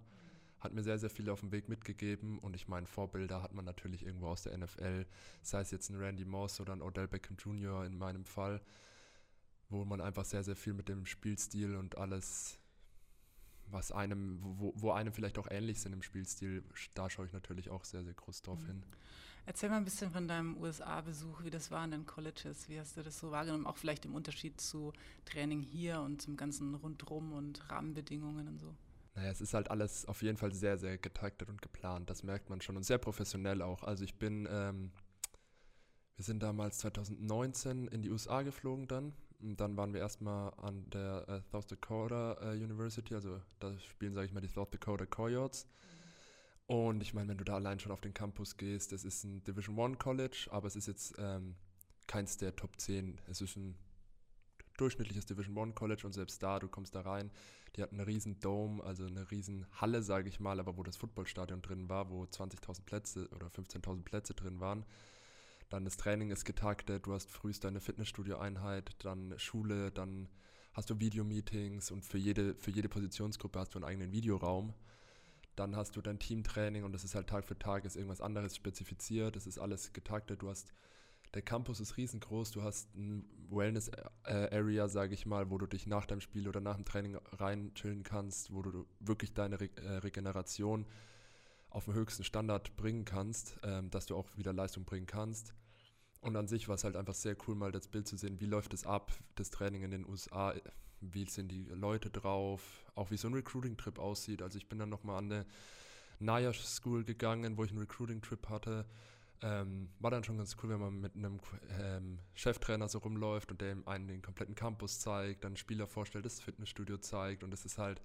Hat 0.58 0.72
mir 0.72 0.82
sehr, 0.82 0.98
sehr 0.98 1.10
viel 1.10 1.28
auf 1.28 1.40
dem 1.40 1.52
Weg 1.52 1.68
mitgegeben 1.68 2.38
und 2.38 2.56
ich 2.56 2.66
meine, 2.66 2.86
Vorbilder 2.86 3.42
hat 3.42 3.52
man 3.52 3.64
natürlich 3.64 4.04
irgendwo 4.04 4.28
aus 4.28 4.42
der 4.42 4.56
NFL, 4.56 5.06
sei 5.42 5.60
es 5.60 5.70
jetzt 5.70 5.90
ein 5.90 5.96
Randy 5.96 6.24
Moss 6.24 6.60
oder 6.60 6.72
ein 6.72 6.82
Odell 6.82 7.08
Beckham 7.08 7.36
Jr. 7.36 7.84
in 7.84 7.96
meinem 7.96 8.24
Fall, 8.24 8.60
wo 9.68 9.84
man 9.84 10.00
einfach 10.00 10.24
sehr, 10.24 10.42
sehr 10.42 10.56
viel 10.56 10.72
mit 10.72 10.88
dem 10.88 11.06
Spielstil 11.06 11.76
und 11.76 11.98
alles 11.98 12.61
was 13.72 13.92
einem, 13.92 14.38
wo, 14.42 14.72
wo 14.76 14.90
einem 14.92 15.12
vielleicht 15.12 15.38
auch 15.38 15.48
ähnlich 15.50 15.80
sind 15.80 15.92
im 15.92 16.02
Spielstil, 16.02 16.62
da 16.94 17.10
schaue 17.10 17.26
ich 17.26 17.32
natürlich 17.32 17.70
auch 17.70 17.84
sehr, 17.84 18.04
sehr 18.04 18.14
groß 18.14 18.42
drauf 18.42 18.60
mhm. 18.60 18.66
hin. 18.66 18.82
Erzähl 19.44 19.70
mal 19.70 19.78
ein 19.78 19.84
bisschen 19.84 20.12
von 20.12 20.28
deinem 20.28 20.56
USA-Besuch, 20.58 21.42
wie 21.42 21.50
das 21.50 21.72
war 21.72 21.84
in 21.84 21.90
den 21.90 22.06
Colleges, 22.06 22.68
wie 22.68 22.78
hast 22.78 22.96
du 22.96 23.02
das 23.02 23.18
so 23.18 23.32
wahrgenommen, 23.32 23.66
auch 23.66 23.76
vielleicht 23.76 24.04
im 24.04 24.14
Unterschied 24.14 24.60
zu 24.60 24.92
Training 25.24 25.60
hier 25.60 26.00
und 26.00 26.22
zum 26.22 26.36
ganzen 26.36 26.74
Rundrum 26.76 27.32
und 27.32 27.68
Rahmenbedingungen 27.68 28.46
und 28.46 28.58
so. 28.60 28.72
Naja, 29.14 29.30
es 29.30 29.40
ist 29.40 29.52
halt 29.52 29.70
alles 29.70 30.06
auf 30.06 30.22
jeden 30.22 30.38
Fall 30.38 30.52
sehr, 30.52 30.78
sehr 30.78 30.96
getaktet 30.96 31.48
und 31.48 31.60
geplant, 31.60 32.08
das 32.08 32.22
merkt 32.22 32.50
man 32.50 32.60
schon 32.60 32.76
und 32.76 32.84
sehr 32.84 32.98
professionell 32.98 33.62
auch. 33.62 33.82
Also 33.82 34.04
ich 34.04 34.14
bin, 34.14 34.48
ähm, 34.48 34.92
wir 36.16 36.24
sind 36.24 36.40
damals 36.42 36.78
2019 36.78 37.88
in 37.88 38.02
die 38.02 38.10
USA 38.10 38.42
geflogen 38.42 38.86
dann 38.86 39.12
dann 39.42 39.76
waren 39.76 39.92
wir 39.92 40.00
erstmal 40.00 40.52
an 40.58 40.88
der 40.90 41.28
äh, 41.28 41.42
South 41.50 41.66
Dakota 41.66 42.36
äh, 42.40 42.56
University, 42.56 43.14
also 43.14 43.40
da 43.58 43.76
spielen, 43.78 44.14
sage 44.14 44.26
ich 44.26 44.32
mal, 44.32 44.40
die 44.40 44.48
South 44.48 44.70
Dakota 44.70 45.06
Coyotes. 45.06 45.66
Und 46.66 47.02
ich 47.02 47.12
meine, 47.12 47.28
wenn 47.28 47.38
du 47.38 47.44
da 47.44 47.56
allein 47.56 47.80
schon 47.80 47.92
auf 47.92 48.00
den 48.00 48.14
Campus 48.14 48.56
gehst, 48.56 48.92
das 48.92 49.04
ist 49.04 49.24
ein 49.24 49.42
Division 49.44 49.76
One 49.78 49.96
College, 49.96 50.48
aber 50.50 50.68
es 50.68 50.76
ist 50.76 50.86
jetzt 50.86 51.14
ähm, 51.18 51.56
keins 52.06 52.36
der 52.36 52.54
Top 52.56 52.80
10. 52.80 53.20
Es 53.28 53.40
ist 53.40 53.56
ein 53.56 53.74
durchschnittliches 54.76 55.26
Division 55.26 55.56
One 55.56 55.72
College 55.72 56.06
und 56.06 56.12
selbst 56.12 56.42
da, 56.42 56.58
du 56.58 56.68
kommst 56.68 56.94
da 56.94 57.02
rein, 57.02 57.30
die 57.76 57.82
hatten 57.82 57.96
einen 57.96 58.08
riesen 58.08 58.40
Dome, 58.40 58.82
also 58.82 59.04
eine 59.06 59.30
riesen 59.30 59.66
Halle, 59.80 60.02
sage 60.02 60.28
ich 60.28 60.40
mal, 60.40 60.60
aber 60.60 60.76
wo 60.76 60.82
das 60.82 60.96
Footballstadion 60.96 61.62
drin 61.62 61.88
war, 61.88 62.10
wo 62.10 62.24
20.000 62.24 62.84
Plätze 62.84 63.28
oder 63.34 63.48
15.000 63.48 64.02
Plätze 64.02 64.34
drin 64.34 64.60
waren. 64.60 64.84
Dann 65.72 65.86
das 65.86 65.96
Training 65.96 66.30
ist 66.30 66.44
getaktet, 66.44 67.06
du 67.06 67.14
hast 67.14 67.30
frühst 67.30 67.64
deine 67.64 67.80
Fitnessstudio-Einheit, 67.80 68.94
dann 68.98 69.32
Schule, 69.38 69.90
dann 69.90 70.28
hast 70.74 70.90
du 70.90 71.00
Videomeetings 71.00 71.90
und 71.90 72.04
für 72.04 72.18
jede, 72.18 72.54
für 72.56 72.70
jede 72.70 72.90
Positionsgruppe 72.90 73.58
hast 73.58 73.74
du 73.74 73.78
einen 73.78 73.86
eigenen 73.86 74.12
Videoraum. 74.12 74.74
Dann 75.56 75.74
hast 75.74 75.96
du 75.96 76.02
dein 76.02 76.18
Teamtraining 76.18 76.84
und 76.84 76.92
das 76.92 77.04
ist 77.04 77.14
halt 77.14 77.26
Tag 77.26 77.46
für 77.46 77.58
Tag, 77.58 77.86
ist 77.86 77.96
irgendwas 77.96 78.20
anderes 78.20 78.54
spezifiziert, 78.54 79.34
das 79.34 79.46
ist 79.46 79.58
alles 79.58 79.94
getaktet. 79.94 80.42
Du 80.42 80.50
hast, 80.50 80.74
der 81.32 81.40
Campus 81.40 81.80
ist 81.80 81.96
riesengroß, 81.96 82.50
du 82.50 82.62
hast 82.62 82.94
ein 82.94 83.24
Wellness-Area, 83.48 84.88
sage 84.88 85.14
ich 85.14 85.24
mal, 85.24 85.48
wo 85.48 85.56
du 85.56 85.64
dich 85.64 85.86
nach 85.86 86.04
deinem 86.04 86.20
Spiel 86.20 86.48
oder 86.48 86.60
nach 86.60 86.76
dem 86.76 86.84
Training 86.84 87.16
rein 87.32 87.72
chillen 87.72 88.02
kannst, 88.02 88.52
wo 88.52 88.60
du 88.60 88.84
wirklich 89.00 89.32
deine 89.32 89.58
Re 89.58 89.70
äh, 89.76 89.96
Regeneration 90.00 90.84
auf 91.70 91.86
den 91.86 91.94
höchsten 91.94 92.24
Standard 92.24 92.76
bringen 92.76 93.06
kannst, 93.06 93.58
ähm, 93.62 93.88
dass 93.88 94.04
du 94.04 94.16
auch 94.16 94.28
wieder 94.36 94.52
Leistung 94.52 94.84
bringen 94.84 95.06
kannst. 95.06 95.54
Und 96.22 96.36
an 96.36 96.48
sich 96.48 96.68
war 96.68 96.76
es 96.76 96.84
halt 96.84 96.96
einfach 96.96 97.14
sehr 97.14 97.36
cool, 97.46 97.54
mal 97.54 97.72
das 97.72 97.88
Bild 97.88 98.08
zu 98.08 98.16
sehen, 98.16 98.40
wie 98.40 98.46
läuft 98.46 98.72
es 98.74 98.86
ab, 98.86 99.12
das 99.34 99.50
Training 99.50 99.82
in 99.82 99.90
den 99.90 100.08
USA, 100.08 100.54
wie 101.00 101.26
sind 101.28 101.50
die 101.50 101.64
Leute 101.64 102.10
drauf, 102.10 102.62
auch 102.94 103.10
wie 103.10 103.16
so 103.18 103.28
ein 103.28 103.34
Recruiting-Trip 103.34 103.98
aussieht. 103.98 104.40
Also 104.40 104.56
ich 104.56 104.68
bin 104.68 104.78
dann 104.78 104.88
nochmal 104.88 105.18
an 105.18 105.32
eine 105.32 105.46
Naya 106.20 106.52
School 106.52 107.04
gegangen, 107.04 107.56
wo 107.56 107.64
ich 107.64 107.70
einen 107.70 107.80
Recruiting-Trip 107.80 108.48
hatte, 108.48 108.86
Ähm, 109.44 109.88
war 109.98 110.12
dann 110.12 110.22
schon 110.22 110.38
ganz 110.38 110.56
cool, 110.62 110.70
wenn 110.70 110.80
man 110.80 111.00
mit 111.00 111.16
einem 111.16 111.40
ähm, 111.80 112.20
Cheftrainer 112.34 112.88
so 112.88 112.98
rumläuft 112.98 113.50
und 113.50 113.60
der 113.60 113.76
einen 113.86 114.06
den 114.06 114.22
kompletten 114.22 114.54
Campus 114.54 115.00
zeigt, 115.00 115.42
dann 115.42 115.56
Spieler 115.56 115.88
vorstellt, 115.88 116.24
das 116.24 116.40
Fitnessstudio 116.40 116.98
zeigt. 116.98 117.42
Und 117.42 117.52
es 117.52 117.64
ist 117.64 117.76
halt 117.78 118.02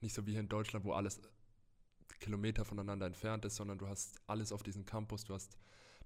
nicht 0.00 0.14
so 0.14 0.26
wie 0.26 0.32
hier 0.32 0.40
in 0.40 0.48
Deutschland, 0.48 0.86
wo 0.86 0.92
alles 0.94 1.20
Kilometer 2.20 2.64
voneinander 2.64 3.06
entfernt 3.06 3.44
ist, 3.44 3.56
sondern 3.56 3.78
du 3.78 3.86
hast 3.86 4.18
alles 4.26 4.50
auf 4.50 4.62
diesem 4.62 4.86
Campus, 4.86 5.24
du 5.24 5.34
hast 5.34 5.58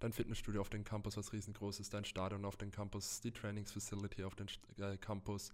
dein 0.02 0.12
Fitnessstudio 0.12 0.61
auf 0.61 0.71
dem 0.71 0.85
Campus, 0.85 1.16
was 1.16 1.32
riesengroß 1.32 1.80
ist, 1.80 1.94
dein 1.94 2.04
Stadion 2.04 2.44
auf 2.44 2.56
dem 2.56 2.71
Campus, 2.71 3.21
die 3.21 3.32
Trainingsfacility 3.32 4.25
auf 4.25 4.35
dem 4.35 4.47
äh, 4.78 4.97
Campus 4.99 5.52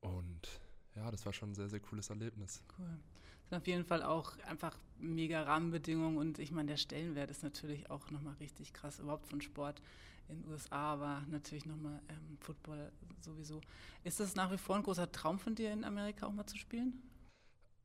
und 0.00 0.60
ja, 0.94 1.10
das 1.10 1.26
war 1.26 1.32
schon 1.32 1.50
ein 1.50 1.54
sehr, 1.54 1.68
sehr 1.68 1.80
cooles 1.80 2.08
Erlebnis. 2.10 2.62
Cool. 2.78 2.86
Das 2.86 3.50
sind 3.50 3.58
auf 3.58 3.66
jeden 3.66 3.84
Fall 3.84 4.02
auch 4.02 4.36
einfach 4.46 4.76
mega 4.98 5.42
Rahmenbedingungen 5.42 6.16
und 6.16 6.38
ich 6.38 6.50
meine, 6.50 6.68
der 6.68 6.76
Stellenwert 6.76 7.30
ist 7.30 7.42
natürlich 7.42 7.90
auch 7.90 8.10
nochmal 8.10 8.34
richtig 8.34 8.72
krass, 8.72 8.98
überhaupt 8.98 9.26
von 9.26 9.40
Sport 9.40 9.82
in 10.28 10.42
den 10.42 10.50
USA, 10.50 10.94
aber 10.94 11.22
natürlich 11.30 11.66
nochmal 11.66 12.00
ähm, 12.08 12.38
Football 12.40 12.90
sowieso. 13.20 13.60
Ist 14.02 14.18
das 14.20 14.34
nach 14.34 14.50
wie 14.50 14.58
vor 14.58 14.76
ein 14.76 14.82
großer 14.82 15.10
Traum 15.12 15.38
von 15.38 15.54
dir, 15.54 15.72
in 15.72 15.84
Amerika 15.84 16.26
auch 16.26 16.32
mal 16.32 16.46
zu 16.46 16.56
spielen? 16.56 17.02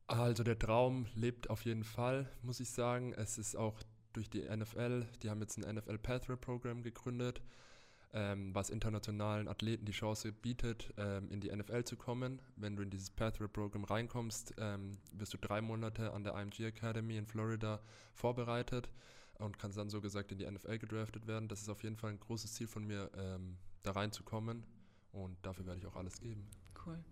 Also 0.08 0.42
der 0.42 0.58
Traum 0.58 1.06
lebt 1.14 1.48
auf 1.48 1.64
jeden 1.64 1.84
Fall, 1.84 2.30
muss 2.42 2.60
ich 2.60 2.70
sagen. 2.70 3.12
Es 3.12 3.38
ist 3.38 3.56
auch 3.56 3.80
durch 4.12 4.30
die 4.30 4.42
NFL, 4.42 5.06
die 5.22 5.30
haben 5.30 5.40
jetzt 5.40 5.58
ein 5.58 5.74
NFL 5.74 5.98
Pathway 5.98 6.36
Program 6.36 6.82
gegründet 6.82 7.42
ähm, 8.14 8.54
was 8.54 8.70
internationalen 8.70 9.48
Athleten 9.48 9.86
die 9.86 9.92
Chance 9.92 10.32
bietet, 10.32 10.92
ähm, 10.98 11.30
in 11.30 11.40
die 11.40 11.54
NFL 11.54 11.84
zu 11.84 11.96
kommen. 11.96 12.40
Wenn 12.56 12.76
du 12.76 12.82
in 12.82 12.90
dieses 12.90 13.10
Pathway-Programm 13.10 13.84
reinkommst, 13.84 14.54
ähm, 14.58 14.98
wirst 15.12 15.32
du 15.32 15.38
drei 15.38 15.62
Monate 15.62 16.12
an 16.12 16.24
der 16.24 16.34
IMG 16.34 16.64
Academy 16.64 17.16
in 17.16 17.26
Florida 17.26 17.80
vorbereitet 18.12 18.90
und 19.34 19.58
kannst 19.58 19.78
dann 19.78 19.88
so 19.88 20.00
gesagt 20.00 20.30
in 20.30 20.38
die 20.38 20.50
NFL 20.50 20.78
gedraftet 20.78 21.26
werden. 21.26 21.48
Das 21.48 21.62
ist 21.62 21.68
auf 21.70 21.82
jeden 21.82 21.96
Fall 21.96 22.10
ein 22.10 22.20
großes 22.20 22.52
Ziel 22.54 22.66
von 22.66 22.86
mir, 22.86 23.10
ähm, 23.16 23.56
da 23.82 23.92
reinzukommen 23.92 24.64
und 25.12 25.36
dafür 25.42 25.66
werde 25.66 25.80
ich 25.80 25.86
auch 25.86 25.96
alles 25.96 26.20
geben. 26.20 26.46
Cool. 26.84 27.02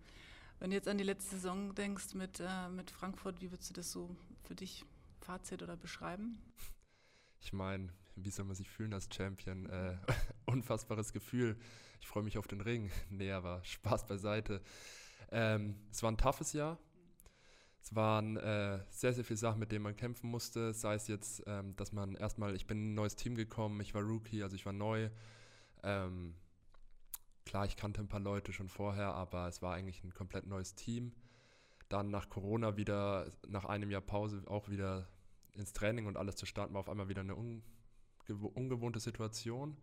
Wenn 0.59 0.69
du 0.69 0.75
jetzt 0.75 0.87
an 0.87 0.99
die 0.99 1.03
letzte 1.03 1.35
Saison 1.35 1.73
denkst 1.73 2.13
mit, 2.13 2.39
äh, 2.39 2.69
mit 2.69 2.91
Frankfurt, 2.91 3.41
wie 3.41 3.51
würdest 3.51 3.71
du 3.71 3.73
das 3.73 3.91
so 3.91 4.15
für 4.43 4.53
dich 4.53 4.85
Fazit 5.19 5.63
oder 5.63 5.75
beschreiben? 5.75 6.39
Ich 7.41 7.53
meine, 7.53 7.89
wie 8.15 8.29
soll 8.29 8.45
man 8.45 8.55
sich 8.55 8.69
fühlen 8.69 8.93
als 8.93 9.09
Champion? 9.13 9.65
Äh, 9.67 9.97
unfassbares 10.45 11.11
Gefühl. 11.11 11.57
Ich 11.99 12.07
freue 12.07 12.23
mich 12.23 12.37
auf 12.37 12.47
den 12.47 12.61
Ring. 12.61 12.89
Nee, 13.09 13.31
aber 13.31 13.63
Spaß 13.63 14.05
beiseite. 14.05 14.61
Ähm, 15.31 15.75
es 15.91 16.03
war 16.03 16.11
ein 16.11 16.17
toughes 16.17 16.53
Jahr. 16.53 16.77
Es 17.81 17.95
waren 17.95 18.37
äh, 18.37 18.83
sehr, 18.89 19.13
sehr 19.13 19.23
viele 19.23 19.37
Sachen, 19.37 19.59
mit 19.59 19.71
denen 19.71 19.83
man 19.83 19.95
kämpfen 19.95 20.29
musste. 20.29 20.73
Sei 20.73 20.93
es 20.93 21.07
jetzt, 21.07 21.43
ähm, 21.47 21.75
dass 21.77 21.91
man 21.91 22.15
erstmal, 22.15 22.55
ich 22.55 22.67
bin 22.67 22.77
in 22.77 22.91
ein 22.91 22.95
neues 22.95 23.15
Team 23.15 23.35
gekommen, 23.35 23.81
ich 23.81 23.95
war 23.95 24.03
Rookie, 24.03 24.43
also 24.43 24.55
ich 24.55 24.65
war 24.65 24.73
neu. 24.73 25.09
Ähm, 25.83 26.35
klar, 27.45 27.65
ich 27.65 27.75
kannte 27.75 28.01
ein 28.01 28.07
paar 28.07 28.19
Leute 28.19 28.53
schon 28.53 28.69
vorher, 28.69 29.15
aber 29.15 29.47
es 29.47 29.63
war 29.63 29.73
eigentlich 29.73 30.03
ein 30.03 30.13
komplett 30.13 30.45
neues 30.45 30.75
Team. 30.75 31.11
Dann 31.89 32.11
nach 32.11 32.29
Corona 32.29 32.77
wieder, 32.77 33.31
nach 33.47 33.65
einem 33.65 33.89
Jahr 33.89 34.01
Pause 34.01 34.43
auch 34.45 34.69
wieder 34.69 35.07
ins 35.53 35.73
Training 35.73 36.05
und 36.05 36.17
alles 36.17 36.35
zu 36.35 36.45
starten, 36.45 36.73
war 36.73 36.81
auf 36.81 36.89
einmal 36.89 37.09
wieder 37.09 37.21
eine 37.21 37.35
unge 37.35 37.61
ungewohnte 38.27 38.99
Situation. 38.99 39.75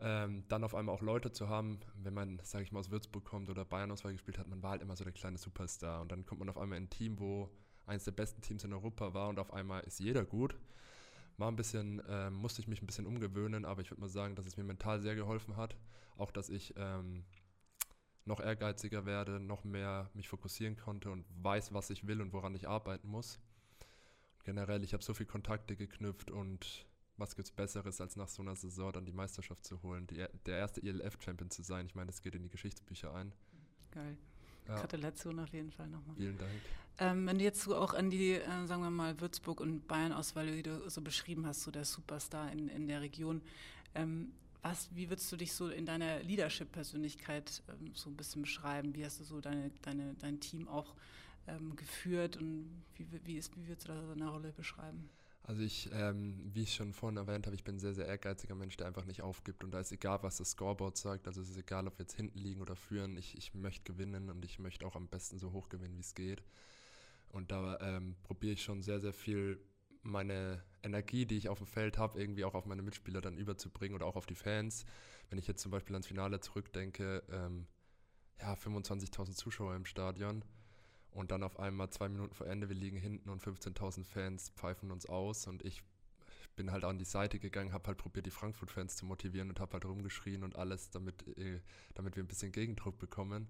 Ähm, 0.00 0.44
dann 0.48 0.64
auf 0.64 0.74
einmal 0.74 0.94
auch 0.94 1.02
Leute 1.02 1.30
zu 1.30 1.48
haben, 1.48 1.78
wenn 2.02 2.14
man, 2.14 2.40
sage 2.42 2.64
ich 2.64 2.72
mal, 2.72 2.80
aus 2.80 2.90
Würzburg 2.90 3.24
kommt 3.24 3.48
oder 3.48 3.64
Bayern 3.64 3.92
Auswahl 3.92 4.12
gespielt 4.12 4.38
hat, 4.38 4.48
man 4.48 4.62
war 4.62 4.72
halt 4.72 4.82
immer 4.82 4.96
so 4.96 5.04
der 5.04 5.12
kleine 5.12 5.38
Superstar. 5.38 6.00
Und 6.00 6.10
dann 6.10 6.26
kommt 6.26 6.40
man 6.40 6.48
auf 6.48 6.58
einmal 6.58 6.78
in 6.78 6.84
ein 6.84 6.90
Team, 6.90 7.20
wo 7.20 7.48
eines 7.86 8.04
der 8.04 8.12
besten 8.12 8.42
Teams 8.42 8.64
in 8.64 8.72
Europa 8.72 9.14
war 9.14 9.28
und 9.28 9.38
auf 9.38 9.52
einmal 9.52 9.82
ist 9.84 10.00
jeder 10.00 10.24
gut. 10.24 10.56
War 11.36 11.48
ein 11.50 11.56
bisschen, 11.56 12.00
äh, 12.08 12.30
musste 12.30 12.60
ich 12.60 12.66
mich 12.66 12.82
ein 12.82 12.86
bisschen 12.86 13.06
umgewöhnen, 13.06 13.64
aber 13.64 13.82
ich 13.82 13.90
würde 13.90 14.00
mal 14.00 14.08
sagen, 14.08 14.34
dass 14.34 14.46
es 14.46 14.56
mir 14.56 14.64
mental 14.64 15.00
sehr 15.00 15.14
geholfen 15.14 15.56
hat. 15.56 15.76
Auch, 16.16 16.32
dass 16.32 16.48
ich 16.48 16.74
ähm, 16.76 17.24
noch 18.24 18.40
ehrgeiziger 18.40 19.06
werde, 19.06 19.38
noch 19.38 19.62
mehr 19.62 20.10
mich 20.14 20.28
fokussieren 20.28 20.76
konnte 20.76 21.10
und 21.10 21.24
weiß, 21.40 21.72
was 21.72 21.90
ich 21.90 22.06
will 22.06 22.20
und 22.20 22.32
woran 22.32 22.54
ich 22.54 22.68
arbeiten 22.68 23.08
muss 23.08 23.38
generell, 24.44 24.82
ich 24.84 24.92
habe 24.92 25.02
so 25.02 25.14
viele 25.14 25.28
Kontakte 25.28 25.76
geknüpft 25.76 26.30
und 26.30 26.86
was 27.16 27.36
gibt 27.36 27.48
es 27.48 27.52
Besseres, 27.52 28.00
als 28.00 28.16
nach 28.16 28.28
so 28.28 28.42
einer 28.42 28.56
Saison 28.56 28.92
dann 28.92 29.04
die 29.04 29.12
Meisterschaft 29.12 29.64
zu 29.64 29.82
holen, 29.82 30.06
die, 30.06 30.24
der 30.46 30.58
erste 30.58 30.82
ELF-Champion 30.82 31.50
zu 31.50 31.62
sein. 31.62 31.86
Ich 31.86 31.94
meine, 31.94 32.06
das 32.06 32.22
geht 32.22 32.34
in 32.34 32.42
die 32.42 32.48
Geschichtsbücher 32.48 33.14
ein. 33.14 33.32
Geil. 33.90 34.16
Ja. 34.66 34.80
Gratulation 34.80 35.38
auf 35.38 35.52
jeden 35.52 35.70
Fall 35.70 35.88
nochmal. 35.88 36.16
Vielen 36.16 36.38
Dank. 36.38 36.50
Ähm, 36.98 37.26
wenn 37.26 37.38
du 37.38 37.44
jetzt 37.44 37.62
so 37.62 37.76
auch 37.76 37.92
an 37.92 38.10
die, 38.10 38.32
äh, 38.32 38.66
sagen 38.66 38.82
wir 38.82 38.90
mal, 38.90 39.20
Würzburg 39.20 39.60
und 39.60 39.86
Bayern-Auswahl, 39.86 40.46
die 40.46 40.62
du 40.62 40.88
so 40.88 41.02
beschrieben 41.02 41.46
hast, 41.46 41.62
so 41.62 41.70
der 41.70 41.84
Superstar 41.84 42.50
in, 42.52 42.68
in 42.68 42.86
der 42.86 43.00
Region, 43.00 43.42
ähm, 43.94 44.32
was, 44.62 44.88
wie 44.94 45.10
würdest 45.10 45.30
du 45.30 45.36
dich 45.36 45.52
so 45.52 45.68
in 45.68 45.84
deiner 45.84 46.22
Leadership-Persönlichkeit 46.22 47.62
ähm, 47.68 47.94
so 47.94 48.08
ein 48.08 48.16
bisschen 48.16 48.42
beschreiben? 48.42 48.94
Wie 48.94 49.04
hast 49.04 49.20
du 49.20 49.24
so 49.24 49.40
deine, 49.40 49.70
deine, 49.82 50.14
dein 50.14 50.40
Team 50.40 50.68
auch 50.68 50.94
ähm, 51.46 51.76
geführt 51.76 52.36
und 52.36 52.84
wie, 52.94 53.06
wie, 53.24 53.36
ist, 53.36 53.56
wie 53.56 53.66
würdest 53.68 53.88
du 53.88 53.92
da 53.92 54.00
deine 54.00 54.30
Rolle 54.30 54.52
beschreiben? 54.52 55.10
Also 55.46 55.60
ich, 55.60 55.90
ähm, 55.92 56.50
wie 56.54 56.62
ich 56.62 56.74
schon 56.74 56.94
vorhin 56.94 57.18
erwähnt 57.18 57.46
habe, 57.46 57.54
ich 57.54 57.64
bin 57.64 57.76
ein 57.76 57.78
sehr, 57.78 57.92
sehr 57.92 58.06
ehrgeiziger 58.06 58.54
Mensch, 58.54 58.78
der 58.78 58.86
einfach 58.86 59.04
nicht 59.04 59.20
aufgibt. 59.20 59.62
Und 59.62 59.72
da 59.72 59.80
ist 59.80 59.92
egal, 59.92 60.22
was 60.22 60.38
das 60.38 60.52
Scoreboard 60.52 60.96
sagt. 60.96 61.26
Also 61.26 61.42
es 61.42 61.50
ist 61.50 61.58
egal, 61.58 61.86
ob 61.86 61.98
wir 61.98 62.04
jetzt 62.04 62.16
hinten 62.16 62.38
liegen 62.38 62.62
oder 62.62 62.76
führen. 62.76 63.18
Ich, 63.18 63.36
ich 63.36 63.52
möchte 63.52 63.92
gewinnen 63.92 64.30
und 64.30 64.42
ich 64.42 64.58
möchte 64.58 64.86
auch 64.86 64.96
am 64.96 65.06
besten 65.06 65.38
so 65.38 65.52
hoch 65.52 65.68
gewinnen, 65.68 65.96
wie 65.96 66.00
es 66.00 66.14
geht. 66.14 66.42
Und 67.28 67.52
da 67.52 67.78
ähm, 67.80 68.16
probiere 68.22 68.54
ich 68.54 68.62
schon 68.62 68.82
sehr, 68.82 69.00
sehr 69.00 69.12
viel 69.12 69.60
meine 70.02 70.62
Energie, 70.82 71.26
die 71.26 71.36
ich 71.36 71.50
auf 71.50 71.58
dem 71.58 71.66
Feld 71.66 71.98
habe, 71.98 72.18
irgendwie 72.18 72.44
auch 72.44 72.54
auf 72.54 72.64
meine 72.64 72.82
Mitspieler 72.82 73.20
dann 73.20 73.36
überzubringen 73.36 73.94
oder 73.94 74.06
auch 74.06 74.16
auf 74.16 74.26
die 74.26 74.34
Fans. 74.34 74.86
Wenn 75.28 75.38
ich 75.38 75.46
jetzt 75.46 75.60
zum 75.60 75.70
Beispiel 75.70 75.94
ans 75.94 76.06
Finale 76.06 76.40
zurückdenke, 76.40 77.22
ähm, 77.30 77.66
ja, 78.40 78.54
25.000 78.54 79.34
Zuschauer 79.34 79.76
im 79.76 79.84
Stadion 79.84 80.42
und 81.14 81.30
dann 81.30 81.42
auf 81.42 81.58
einmal 81.58 81.90
zwei 81.90 82.08
Minuten 82.08 82.34
vor 82.34 82.46
Ende, 82.46 82.68
wir 82.68 82.76
liegen 82.76 82.96
hinten 82.96 83.30
und 83.30 83.42
15.000 83.42 84.04
Fans 84.04 84.50
pfeifen 84.56 84.90
uns 84.90 85.06
aus 85.06 85.46
und 85.46 85.64
ich 85.64 85.82
bin 86.56 86.70
halt 86.70 86.84
an 86.84 86.98
die 86.98 87.04
Seite 87.04 87.38
gegangen, 87.38 87.72
habe 87.72 87.88
halt 87.88 87.98
probiert, 87.98 88.26
die 88.26 88.30
Frankfurt-Fans 88.30 88.96
zu 88.96 89.06
motivieren 89.06 89.48
und 89.48 89.60
habe 89.60 89.72
halt 89.72 89.84
rumgeschrien 89.84 90.44
und 90.44 90.56
alles, 90.56 90.90
damit, 90.90 91.26
äh, 91.38 91.60
damit 91.94 92.16
wir 92.16 92.22
ein 92.22 92.28
bisschen 92.28 92.52
Gegendruck 92.52 92.98
bekommen. 92.98 93.48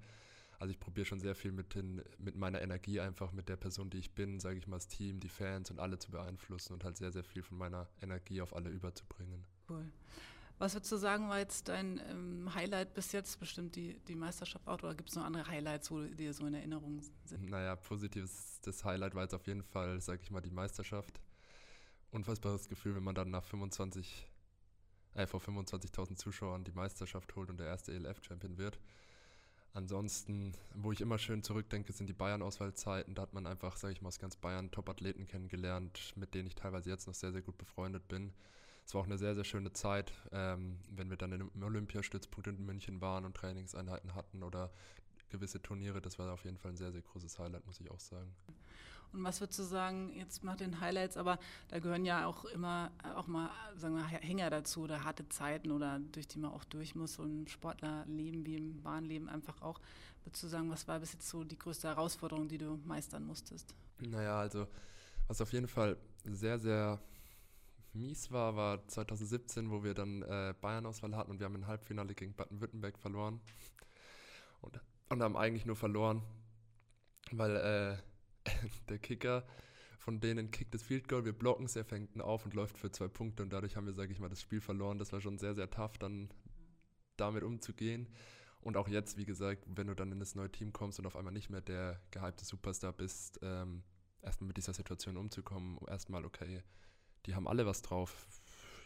Also 0.58 0.70
ich 0.72 0.80
probiere 0.80 1.04
schon 1.04 1.20
sehr 1.20 1.34
viel 1.34 1.52
mit, 1.52 1.74
den, 1.74 2.02
mit 2.18 2.36
meiner 2.36 2.62
Energie 2.62 3.00
einfach, 3.00 3.32
mit 3.32 3.48
der 3.48 3.56
Person, 3.56 3.90
die 3.90 3.98
ich 3.98 4.12
bin, 4.12 4.40
sage 4.40 4.58
ich 4.58 4.66
mal, 4.66 4.76
das 4.76 4.88
Team, 4.88 5.20
die 5.20 5.28
Fans 5.28 5.70
und 5.70 5.80
alle 5.80 5.98
zu 5.98 6.10
beeinflussen 6.10 6.72
und 6.74 6.84
halt 6.84 6.96
sehr, 6.96 7.12
sehr 7.12 7.24
viel 7.24 7.42
von 7.42 7.58
meiner 7.58 7.88
Energie 8.00 8.40
auf 8.40 8.54
alle 8.54 8.70
überzubringen. 8.70 9.44
Cool. 9.68 9.84
Was 10.58 10.74
würdest 10.74 10.92
du 10.92 10.96
sagen, 10.96 11.28
war 11.28 11.38
jetzt 11.38 11.68
dein 11.68 12.00
ähm, 12.08 12.54
Highlight 12.54 12.94
bis 12.94 13.10
jetzt? 13.12 13.40
Bestimmt 13.40 13.74
die, 13.74 13.98
die 14.06 14.14
Meisterschaft 14.14 14.66
auch 14.68 14.78
oder 14.82 14.94
gibt 14.94 15.10
es 15.10 15.16
noch 15.16 15.24
andere 15.24 15.46
Highlights, 15.46 15.90
wo 15.90 16.02
dir 16.02 16.32
so 16.32 16.46
in 16.46 16.54
Erinnerung 16.54 17.02
sind? 17.24 17.50
Naja, 17.50 17.74
positives 17.74 18.60
das 18.62 18.84
Highlight 18.84 19.14
war 19.14 19.22
jetzt 19.22 19.34
auf 19.34 19.46
jeden 19.46 19.62
Fall, 19.62 20.00
sage 20.00 20.22
ich 20.22 20.30
mal, 20.30 20.40
die 20.40 20.50
Meisterschaft. 20.50 21.20
Unfassbares 22.12 22.68
Gefühl, 22.68 22.94
wenn 22.94 23.02
man 23.02 23.16
dann 23.16 23.30
nach 23.30 23.44
25, 23.44 24.28
äh, 25.14 25.26
vor 25.26 25.40
25.000 25.40 26.16
Zuschauern 26.16 26.62
die 26.62 26.72
Meisterschaft 26.72 27.34
holt 27.34 27.50
und 27.50 27.58
der 27.58 27.66
erste 27.66 27.92
ELF-Champion 27.92 28.56
wird. 28.56 28.78
Ansonsten, 29.72 30.52
wo 30.72 30.92
ich 30.92 31.00
immer 31.00 31.18
schön 31.18 31.42
zurückdenke, 31.42 31.92
sind 31.92 32.06
die 32.06 32.12
Bayern-Auswahlzeiten. 32.12 33.16
Da 33.16 33.22
hat 33.22 33.34
man 33.34 33.48
einfach, 33.48 33.76
sage 33.76 33.92
ich 33.92 34.02
mal, 34.02 34.08
aus 34.08 34.20
ganz 34.20 34.36
Bayern 34.36 34.70
Top-Athleten 34.70 35.26
kennengelernt, 35.26 36.12
mit 36.14 36.32
denen 36.32 36.46
ich 36.46 36.54
teilweise 36.54 36.90
jetzt 36.90 37.08
noch 37.08 37.14
sehr, 37.14 37.32
sehr 37.32 37.42
gut 37.42 37.58
befreundet 37.58 38.06
bin 38.06 38.32
es 38.86 38.94
war 38.94 39.00
auch 39.00 39.06
eine 39.06 39.18
sehr, 39.18 39.34
sehr 39.34 39.44
schöne 39.44 39.72
Zeit, 39.72 40.12
ähm, 40.32 40.78
wenn 40.90 41.10
wir 41.10 41.16
dann 41.16 41.32
im 41.32 41.62
Olympiastützpunkt 41.62 42.48
in 42.48 42.64
München 42.64 43.00
waren 43.00 43.24
und 43.24 43.36
Trainingseinheiten 43.36 44.14
hatten 44.14 44.42
oder 44.42 44.70
gewisse 45.30 45.60
Turniere. 45.60 46.00
Das 46.00 46.18
war 46.18 46.32
auf 46.32 46.44
jeden 46.44 46.58
Fall 46.58 46.72
ein 46.72 46.76
sehr, 46.76 46.92
sehr 46.92 47.02
großes 47.02 47.38
Highlight, 47.38 47.66
muss 47.66 47.80
ich 47.80 47.90
auch 47.90 48.00
sagen. 48.00 48.34
Und 49.12 49.22
was 49.22 49.40
würdest 49.40 49.60
du 49.60 49.62
sagen, 49.62 50.12
jetzt 50.16 50.42
nach 50.42 50.56
den 50.56 50.80
Highlights, 50.80 51.16
aber 51.16 51.38
da 51.68 51.78
gehören 51.78 52.04
ja 52.04 52.26
auch 52.26 52.44
immer 52.46 52.90
auch 53.14 53.28
mal, 53.28 53.48
sagen 53.76 53.94
wir, 53.94 54.04
Hänger 54.04 54.50
dazu 54.50 54.82
oder 54.82 55.04
harte 55.04 55.28
Zeiten 55.28 55.70
oder 55.70 56.00
durch 56.12 56.26
die 56.26 56.38
man 56.38 56.50
auch 56.50 56.64
durch 56.64 56.96
muss, 56.96 57.14
so 57.14 57.22
ein 57.22 57.46
Sportlerleben 57.46 58.44
wie 58.44 58.56
im 58.56 58.82
Bahnleben 58.82 59.28
einfach 59.28 59.62
auch. 59.62 59.80
Würdest 60.24 60.42
du 60.42 60.48
sagen, 60.48 60.68
was 60.70 60.88
war 60.88 60.98
bis 60.98 61.12
jetzt 61.12 61.28
so 61.28 61.44
die 61.44 61.58
größte 61.58 61.88
Herausforderung, 61.88 62.48
die 62.48 62.58
du 62.58 62.80
meistern 62.84 63.24
musstest? 63.24 63.74
Naja, 64.00 64.40
also 64.40 64.66
was 65.28 65.40
auf 65.40 65.52
jeden 65.52 65.68
Fall 65.68 65.96
sehr, 66.24 66.58
sehr 66.58 66.98
mies 67.94 68.30
war, 68.30 68.56
war 68.56 68.86
2017, 68.88 69.70
wo 69.70 69.84
wir 69.84 69.94
dann 69.94 70.22
äh, 70.22 70.54
Bayern-Auswahl 70.60 71.16
hatten 71.16 71.30
und 71.30 71.38
wir 71.38 71.46
haben 71.46 71.56
ein 71.56 71.66
Halbfinale 71.66 72.14
gegen 72.14 72.34
Baden-Württemberg 72.34 72.98
verloren. 72.98 73.40
Und, 74.60 74.80
und 75.10 75.22
haben 75.22 75.36
eigentlich 75.36 75.66
nur 75.66 75.76
verloren, 75.76 76.22
weil 77.32 77.56
äh, 77.56 77.96
der 78.88 78.98
Kicker 78.98 79.44
von 80.04 80.20
denen 80.20 80.50
kickt 80.50 80.74
das 80.74 80.82
Field 80.82 81.08
Goal, 81.08 81.24
wir 81.24 81.32
blocken 81.32 81.64
es, 81.64 81.76
er 81.76 81.84
fängt 81.86 82.14
ihn 82.14 82.20
auf 82.20 82.44
und 82.44 82.52
läuft 82.52 82.76
für 82.76 82.90
zwei 82.90 83.08
Punkte 83.08 83.42
und 83.42 83.50
dadurch 83.50 83.74
haben 83.74 83.86
wir, 83.86 83.94
sage 83.94 84.12
ich 84.12 84.20
mal, 84.20 84.28
das 84.28 84.42
Spiel 84.42 84.60
verloren. 84.60 84.98
Das 84.98 85.14
war 85.14 85.20
schon 85.22 85.38
sehr, 85.38 85.54
sehr 85.54 85.70
tough, 85.70 85.96
dann 85.96 86.28
damit 87.16 87.42
umzugehen. 87.42 88.06
Und 88.60 88.76
auch 88.76 88.86
jetzt, 88.86 89.16
wie 89.16 89.24
gesagt, 89.24 89.64
wenn 89.66 89.86
du 89.86 89.94
dann 89.94 90.12
in 90.12 90.20
das 90.20 90.34
neue 90.34 90.52
Team 90.52 90.74
kommst 90.74 90.98
und 90.98 91.06
auf 91.06 91.16
einmal 91.16 91.32
nicht 91.32 91.48
mehr 91.48 91.62
der 91.62 91.98
gehypte 92.10 92.44
Superstar 92.44 92.92
bist, 92.92 93.40
ähm, 93.40 93.82
erstmal 94.20 94.48
mit 94.48 94.58
dieser 94.58 94.74
Situation 94.74 95.16
umzukommen, 95.16 95.78
erstmal, 95.88 96.26
okay, 96.26 96.62
die 97.26 97.34
haben 97.34 97.48
alle 97.48 97.66
was 97.66 97.82
drauf. 97.82 98.26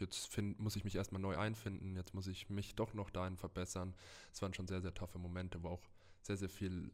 jetzt 0.00 0.28
find, 0.28 0.58
muss 0.60 0.76
ich 0.76 0.84
mich 0.84 0.94
erstmal 0.94 1.20
neu 1.20 1.36
einfinden, 1.36 1.96
jetzt 1.96 2.14
muss 2.14 2.26
ich 2.26 2.50
mich 2.50 2.74
doch 2.74 2.94
noch 2.94 3.10
dahin 3.10 3.36
verbessern. 3.36 3.94
Es 4.32 4.40
waren 4.42 4.54
schon 4.54 4.68
sehr, 4.68 4.80
sehr 4.80 4.94
taffe 4.94 5.18
Momente, 5.18 5.62
wo 5.62 5.68
auch 5.68 5.82
sehr, 6.22 6.36
sehr 6.36 6.48
viel 6.48 6.90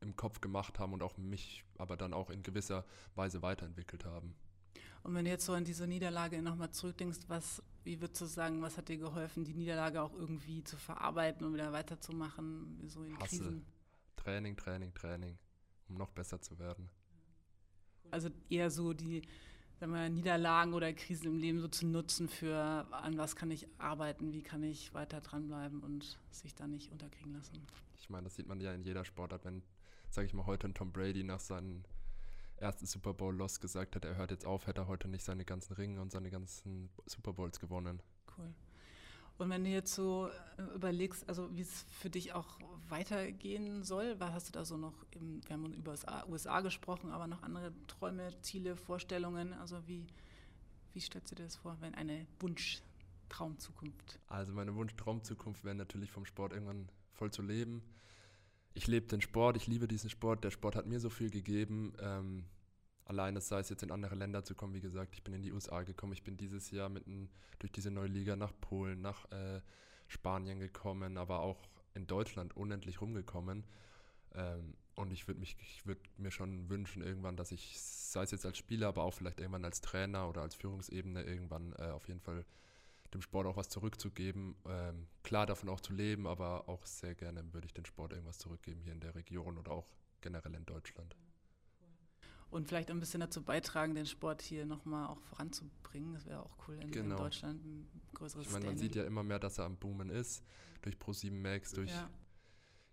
im 0.00 0.14
Kopf 0.16 0.40
gemacht 0.40 0.78
haben 0.78 0.92
und 0.92 1.02
auch 1.02 1.16
mich 1.16 1.64
aber 1.76 1.96
dann 1.96 2.12
auch 2.12 2.30
in 2.30 2.42
gewisser 2.42 2.84
Weise 3.14 3.42
weiterentwickelt 3.42 4.04
haben. 4.04 4.34
Und 5.02 5.14
wenn 5.14 5.24
du 5.24 5.30
jetzt 5.30 5.46
so 5.46 5.52
an 5.54 5.64
diese 5.64 5.86
Niederlage 5.86 6.42
nochmal 6.42 6.70
zurückdenkst, 6.70 7.20
was, 7.28 7.62
wie 7.84 8.00
würdest 8.00 8.20
du 8.20 8.26
sagen, 8.26 8.62
was 8.62 8.76
hat 8.76 8.88
dir 8.88 8.98
geholfen, 8.98 9.44
die 9.44 9.54
Niederlage 9.54 10.02
auch 10.02 10.12
irgendwie 10.12 10.62
zu 10.64 10.76
verarbeiten 10.76 11.46
und 11.46 11.54
wieder 11.54 11.72
weiterzumachen, 11.72 12.82
so 12.88 13.04
in 13.04 13.14
Hasse. 13.18 13.38
Krisen? 13.38 13.66
Training, 14.16 14.56
Training, 14.56 14.92
Training, 14.94 15.38
um 15.88 15.96
noch 15.96 16.10
besser 16.10 16.40
zu 16.40 16.58
werden. 16.58 16.90
Also 18.10 18.30
eher 18.50 18.70
so 18.70 18.92
die 18.92 19.22
sagen 19.78 19.92
wir, 19.92 20.08
Niederlagen 20.08 20.74
oder 20.74 20.92
Krisen 20.92 21.26
im 21.26 21.36
Leben 21.38 21.60
so 21.60 21.68
zu 21.68 21.86
nutzen 21.86 22.28
für, 22.28 22.56
an 22.90 23.16
was 23.16 23.36
kann 23.36 23.50
ich 23.50 23.68
arbeiten, 23.78 24.32
wie 24.32 24.42
kann 24.42 24.62
ich 24.62 24.92
weiter 24.94 25.20
dranbleiben 25.20 25.82
und 25.82 26.18
sich 26.30 26.54
da 26.54 26.66
nicht 26.66 26.90
unterkriegen 26.90 27.34
lassen. 27.34 27.64
Ich 27.98 28.10
meine, 28.10 28.24
das 28.24 28.36
sieht 28.36 28.48
man 28.48 28.60
ja 28.60 28.72
in 28.72 28.82
jeder 28.82 29.04
Sportart, 29.04 29.44
wenn, 29.44 29.62
sage 30.10 30.26
ich 30.26 30.34
mal, 30.34 30.46
heute 30.46 30.68
ein 30.68 30.74
Tom 30.74 30.92
Brady 30.92 31.22
nach 31.22 31.40
seinem 31.40 31.84
ersten 32.56 32.86
Super 32.86 33.14
Bowl 33.14 33.34
Loss 33.34 33.60
gesagt 33.60 33.94
hat, 33.94 34.04
er 34.04 34.16
hört 34.16 34.32
jetzt 34.32 34.44
auf, 34.44 34.66
hätte 34.66 34.82
er 34.82 34.88
heute 34.88 35.08
nicht 35.08 35.24
seine 35.24 35.44
ganzen 35.44 35.74
Ringe 35.74 36.00
und 36.00 36.10
seine 36.10 36.30
ganzen 36.30 36.90
Super 37.06 37.32
Bowls 37.32 37.60
gewonnen. 37.60 38.02
Cool. 38.36 38.52
Und 39.38 39.50
wenn 39.50 39.62
du 39.62 39.70
jetzt 39.70 39.94
so 39.94 40.28
äh, 40.56 40.74
überlegst, 40.74 41.28
also 41.28 41.48
wie 41.54 41.60
es 41.60 41.86
für 42.00 42.10
dich 42.10 42.32
auch 42.32 42.58
weitergehen 42.88 43.84
soll, 43.84 44.18
was 44.18 44.32
hast 44.32 44.48
du 44.48 44.52
da 44.52 44.64
so 44.64 44.76
noch, 44.76 44.94
im, 45.12 45.40
wir 45.46 45.54
haben 45.54 45.72
über 45.74 45.92
USA, 45.92 46.26
USA 46.28 46.60
gesprochen, 46.60 47.12
aber 47.12 47.28
noch 47.28 47.42
andere 47.42 47.72
Träume, 47.86 48.32
Ziele, 48.42 48.76
Vorstellungen, 48.76 49.52
also 49.52 49.86
wie, 49.86 50.06
wie 50.92 51.00
stellst 51.00 51.30
du 51.30 51.36
dir 51.36 51.44
das 51.44 51.56
vor, 51.56 51.76
wenn 51.80 51.94
eine 51.94 52.26
Wunsch-Traumzukunft? 52.40 54.18
Also 54.26 54.52
meine 54.54 54.74
Wunsch-Traumzukunft 54.74 55.64
wäre 55.64 55.76
natürlich 55.76 56.10
vom 56.10 56.24
Sport 56.26 56.52
irgendwann 56.52 56.88
voll 57.12 57.30
zu 57.30 57.42
leben. 57.42 57.82
Ich 58.74 58.88
lebe 58.88 59.06
den 59.06 59.20
Sport, 59.20 59.56
ich 59.56 59.68
liebe 59.68 59.86
diesen 59.86 60.10
Sport, 60.10 60.42
der 60.42 60.50
Sport 60.50 60.74
hat 60.74 60.86
mir 60.86 60.98
so 60.98 61.10
viel 61.10 61.30
gegeben. 61.30 61.92
Ähm, 62.00 62.44
alleine 63.08 63.40
sei 63.40 63.58
es 63.58 63.70
jetzt 63.70 63.82
in 63.82 63.90
andere 63.90 64.14
Länder 64.14 64.44
zu 64.44 64.54
kommen, 64.54 64.74
wie 64.74 64.80
gesagt, 64.80 65.14
ich 65.14 65.24
bin 65.24 65.34
in 65.34 65.42
die 65.42 65.52
USA 65.52 65.82
gekommen, 65.82 66.12
ich 66.12 66.22
bin 66.22 66.36
dieses 66.36 66.70
Jahr 66.70 66.90
mit 66.90 67.06
ein, 67.06 67.30
durch 67.58 67.72
diese 67.72 67.90
neue 67.90 68.06
Liga 68.06 68.36
nach 68.36 68.52
Polen, 68.60 69.00
nach 69.00 69.30
äh, 69.32 69.60
Spanien 70.06 70.60
gekommen, 70.60 71.16
aber 71.16 71.40
auch 71.40 71.68
in 71.94 72.06
Deutschland 72.06 72.56
unendlich 72.56 73.00
rumgekommen. 73.00 73.64
Ähm, 74.34 74.74
und 74.94 75.10
ich 75.10 75.26
würde 75.26 75.40
mich, 75.40 75.56
mir 76.18 76.30
schon 76.30 76.68
wünschen, 76.68 77.02
irgendwann, 77.02 77.36
dass 77.36 77.50
ich, 77.50 77.80
sei 77.80 78.22
es 78.22 78.30
jetzt 78.30 78.44
als 78.44 78.58
Spieler, 78.58 78.88
aber 78.88 79.04
auch 79.04 79.14
vielleicht 79.14 79.40
irgendwann 79.40 79.64
als 79.64 79.80
Trainer 79.80 80.28
oder 80.28 80.42
als 80.42 80.54
Führungsebene, 80.54 81.22
irgendwann 81.22 81.72
äh, 81.78 81.90
auf 81.90 82.08
jeden 82.08 82.20
Fall 82.20 82.44
dem 83.14 83.22
Sport 83.22 83.46
auch 83.46 83.56
was 83.56 83.70
zurückzugeben. 83.70 84.54
Ähm, 84.66 85.06
klar 85.22 85.46
davon 85.46 85.70
auch 85.70 85.80
zu 85.80 85.94
leben, 85.94 86.26
aber 86.26 86.68
auch 86.68 86.84
sehr 86.84 87.14
gerne 87.14 87.54
würde 87.54 87.66
ich 87.66 87.72
den 87.72 87.86
Sport 87.86 88.12
irgendwas 88.12 88.36
zurückgeben 88.36 88.82
hier 88.82 88.92
in 88.92 89.00
der 89.00 89.14
Region 89.14 89.56
oder 89.56 89.72
auch 89.72 89.86
generell 90.20 90.54
in 90.54 90.66
Deutschland 90.66 91.16
und 92.50 92.66
vielleicht 92.66 92.90
ein 92.90 93.00
bisschen 93.00 93.20
dazu 93.20 93.42
beitragen, 93.42 93.94
den 93.94 94.06
Sport 94.06 94.42
hier 94.42 94.64
nochmal 94.64 95.08
auch 95.08 95.20
voranzubringen. 95.20 96.14
Das 96.14 96.26
wäre 96.26 96.42
auch 96.42 96.56
cool 96.66 96.76
in, 96.76 96.90
genau. 96.90 97.16
in, 97.16 97.22
Deutschland, 97.22 97.64
ein 97.64 97.88
größeres 98.14 98.46
Ich 98.46 98.52
meine, 98.52 98.66
man 98.66 98.78
sieht 98.78 98.94
ja 98.94 99.04
immer 99.04 99.22
mehr, 99.22 99.38
dass 99.38 99.58
er 99.58 99.64
am 99.64 99.76
Boomen 99.76 100.10
ist, 100.10 100.42
durch 100.82 100.96
Pro7 100.96 101.30
Max, 101.30 101.72
durch 101.72 101.90
ja. 101.90 102.08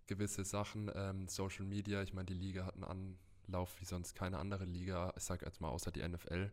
gewisse 0.06 0.44
Sachen, 0.44 0.90
ähm, 0.94 1.28
Social 1.28 1.64
Media. 1.64 2.02
Ich 2.02 2.12
meine, 2.12 2.26
die 2.26 2.34
Liga 2.34 2.66
hat 2.66 2.74
einen 2.74 3.16
Anlauf 3.46 3.80
wie 3.80 3.84
sonst 3.84 4.14
keine 4.14 4.38
andere 4.38 4.64
Liga, 4.64 5.12
ich 5.16 5.22
sage 5.22 5.46
jetzt 5.46 5.60
mal 5.60 5.70
außer 5.70 5.90
die 5.90 6.06
NFL. 6.06 6.52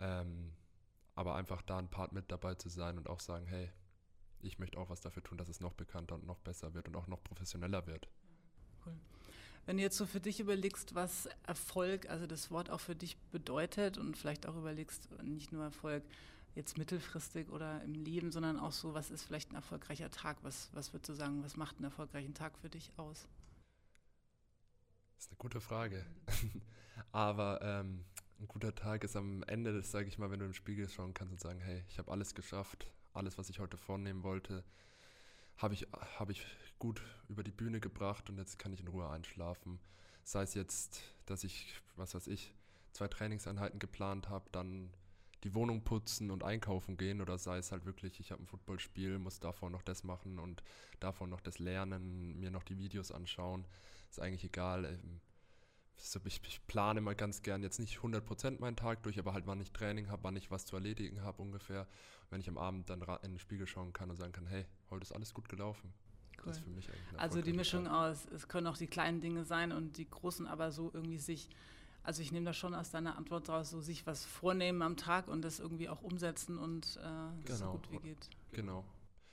Ähm, 0.00 0.52
aber 1.14 1.36
einfach 1.36 1.62
da 1.62 1.78
ein 1.78 1.88
Part 1.88 2.12
mit 2.12 2.30
dabei 2.30 2.54
zu 2.54 2.68
sein 2.68 2.98
und 2.98 3.08
auch 3.08 3.20
sagen, 3.20 3.46
hey, 3.46 3.70
ich 4.40 4.58
möchte 4.58 4.78
auch 4.78 4.90
was 4.90 5.00
dafür 5.00 5.22
tun, 5.22 5.38
dass 5.38 5.48
es 5.48 5.60
noch 5.60 5.72
bekannter 5.72 6.16
und 6.16 6.26
noch 6.26 6.40
besser 6.40 6.74
wird 6.74 6.88
und 6.88 6.96
auch 6.96 7.06
noch 7.06 7.22
professioneller 7.22 7.86
wird. 7.86 8.08
Cool. 8.84 8.96
Wenn 9.66 9.78
du 9.78 9.82
jetzt 9.82 9.96
so 9.96 10.04
für 10.04 10.20
dich 10.20 10.40
überlegst, 10.40 10.94
was 10.94 11.28
Erfolg, 11.46 12.08
also 12.10 12.26
das 12.26 12.50
Wort 12.50 12.70
auch 12.70 12.80
für 12.80 12.94
dich 12.94 13.16
bedeutet 13.32 13.96
und 13.96 14.16
vielleicht 14.16 14.46
auch 14.46 14.56
überlegst, 14.56 15.08
nicht 15.22 15.52
nur 15.52 15.64
Erfolg 15.64 16.02
jetzt 16.54 16.78
mittelfristig 16.78 17.48
oder 17.50 17.82
im 17.82 17.94
Leben, 17.94 18.30
sondern 18.30 18.58
auch 18.58 18.72
so, 18.72 18.94
was 18.94 19.10
ist 19.10 19.24
vielleicht 19.24 19.50
ein 19.50 19.56
erfolgreicher 19.56 20.10
Tag? 20.10 20.36
Was, 20.42 20.70
was 20.72 20.92
würdest 20.92 21.08
du 21.08 21.14
sagen, 21.14 21.42
was 21.42 21.56
macht 21.56 21.76
einen 21.76 21.84
erfolgreichen 21.84 22.34
Tag 22.34 22.58
für 22.58 22.68
dich 22.68 22.92
aus? 22.96 23.26
Das 25.16 25.24
ist 25.24 25.30
eine 25.30 25.38
gute 25.38 25.60
Frage. 25.60 26.04
Aber 27.12 27.60
ähm, 27.62 28.04
ein 28.38 28.48
guter 28.48 28.74
Tag 28.74 29.02
ist 29.04 29.16
am 29.16 29.42
Ende, 29.44 29.82
sage 29.82 30.08
ich 30.08 30.18
mal, 30.18 30.30
wenn 30.30 30.40
du 30.40 30.46
im 30.46 30.54
Spiegel 30.54 30.88
schauen 30.88 31.14
kannst 31.14 31.32
und 31.32 31.40
sagen, 31.40 31.60
hey, 31.60 31.82
ich 31.88 31.98
habe 31.98 32.10
alles 32.12 32.34
geschafft, 32.34 32.92
alles, 33.12 33.38
was 33.38 33.48
ich 33.48 33.58
heute 33.58 33.76
vornehmen 33.76 34.22
wollte, 34.22 34.64
habe 35.56 35.74
ich, 35.74 35.86
hab 36.18 36.30
ich 36.30 36.44
gut 36.78 37.02
über 37.28 37.42
die 37.42 37.52
Bühne 37.52 37.80
gebracht 37.80 38.28
und 38.30 38.38
jetzt 38.38 38.58
kann 38.58 38.72
ich 38.72 38.80
in 38.80 38.88
Ruhe 38.88 39.08
einschlafen. 39.08 39.78
Sei 40.22 40.42
es 40.42 40.54
jetzt, 40.54 41.00
dass 41.26 41.44
ich, 41.44 41.80
was 41.96 42.14
weiß 42.14 42.26
ich, 42.28 42.54
zwei 42.92 43.08
Trainingseinheiten 43.08 43.78
geplant 43.78 44.28
habe, 44.28 44.48
dann 44.52 44.90
die 45.44 45.54
Wohnung 45.54 45.82
putzen 45.84 46.30
und 46.30 46.42
einkaufen 46.42 46.96
gehen 46.96 47.20
oder 47.20 47.36
sei 47.36 47.58
es 47.58 47.70
halt 47.70 47.84
wirklich, 47.84 48.18
ich 48.18 48.32
habe 48.32 48.42
ein 48.42 48.46
Footballspiel, 48.46 49.18
muss 49.18 49.40
davor 49.40 49.68
noch 49.68 49.82
das 49.82 50.02
machen 50.02 50.38
und 50.38 50.62
davor 51.00 51.26
noch 51.26 51.40
das 51.40 51.58
lernen, 51.58 52.38
mir 52.40 52.50
noch 52.50 52.62
die 52.62 52.78
Videos 52.78 53.12
anschauen. 53.12 53.66
Ist 54.10 54.20
eigentlich 54.20 54.44
egal. 54.44 54.98
Ähm, 55.98 56.22
ich, 56.24 56.40
ich 56.46 56.66
plane 56.66 57.00
mal 57.00 57.14
ganz 57.14 57.42
gern 57.42 57.62
jetzt 57.62 57.78
nicht 57.78 57.98
100% 57.98 58.60
meinen 58.60 58.76
Tag 58.76 59.02
durch, 59.02 59.18
aber 59.18 59.32
halt 59.32 59.46
wann 59.46 59.60
ich 59.60 59.72
Training 59.72 60.08
habe, 60.08 60.24
wann 60.24 60.36
ich 60.36 60.50
was 60.50 60.66
zu 60.66 60.76
erledigen 60.76 61.22
habe 61.22 61.42
ungefähr. 61.42 61.86
Wenn 62.30 62.40
ich 62.40 62.48
am 62.48 62.58
Abend 62.58 62.90
dann 62.90 63.02
in 63.22 63.32
den 63.32 63.38
Spiegel 63.38 63.66
schauen 63.66 63.92
kann 63.92 64.10
und 64.10 64.16
sagen 64.16 64.32
kann, 64.32 64.46
hey, 64.46 64.66
heute 64.90 65.04
ist 65.04 65.12
alles 65.12 65.34
gut 65.34 65.48
gelaufen. 65.48 65.92
Cool. 66.38 66.44
Das 66.46 66.56
ist 66.56 66.64
für 66.64 66.70
mich 66.70 66.88
eigentlich 66.88 67.20
Also 67.20 67.42
die 67.42 67.52
Mischung 67.52 67.84
Tag. 67.84 68.10
aus, 68.10 68.26
es 68.26 68.48
können 68.48 68.66
auch 68.66 68.76
die 68.76 68.86
kleinen 68.86 69.20
Dinge 69.20 69.44
sein 69.44 69.72
und 69.72 69.96
die 69.98 70.08
großen, 70.08 70.46
aber 70.46 70.72
so 70.72 70.90
irgendwie 70.92 71.18
sich, 71.18 71.48
also 72.02 72.22
ich 72.22 72.32
nehme 72.32 72.46
da 72.46 72.52
schon 72.52 72.74
aus 72.74 72.90
deiner 72.90 73.16
Antwort 73.16 73.48
raus, 73.48 73.70
so 73.70 73.80
sich 73.80 74.06
was 74.06 74.24
vornehmen 74.24 74.82
am 74.82 74.96
Tag 74.96 75.28
und 75.28 75.42
das 75.42 75.60
irgendwie 75.60 75.88
auch 75.88 76.02
umsetzen 76.02 76.58
und 76.58 76.96
äh, 76.96 77.44
genau. 77.44 77.56
so 77.56 77.70
gut 77.72 77.90
wie 77.90 77.98
geht. 77.98 78.28
Genau. 78.52 78.84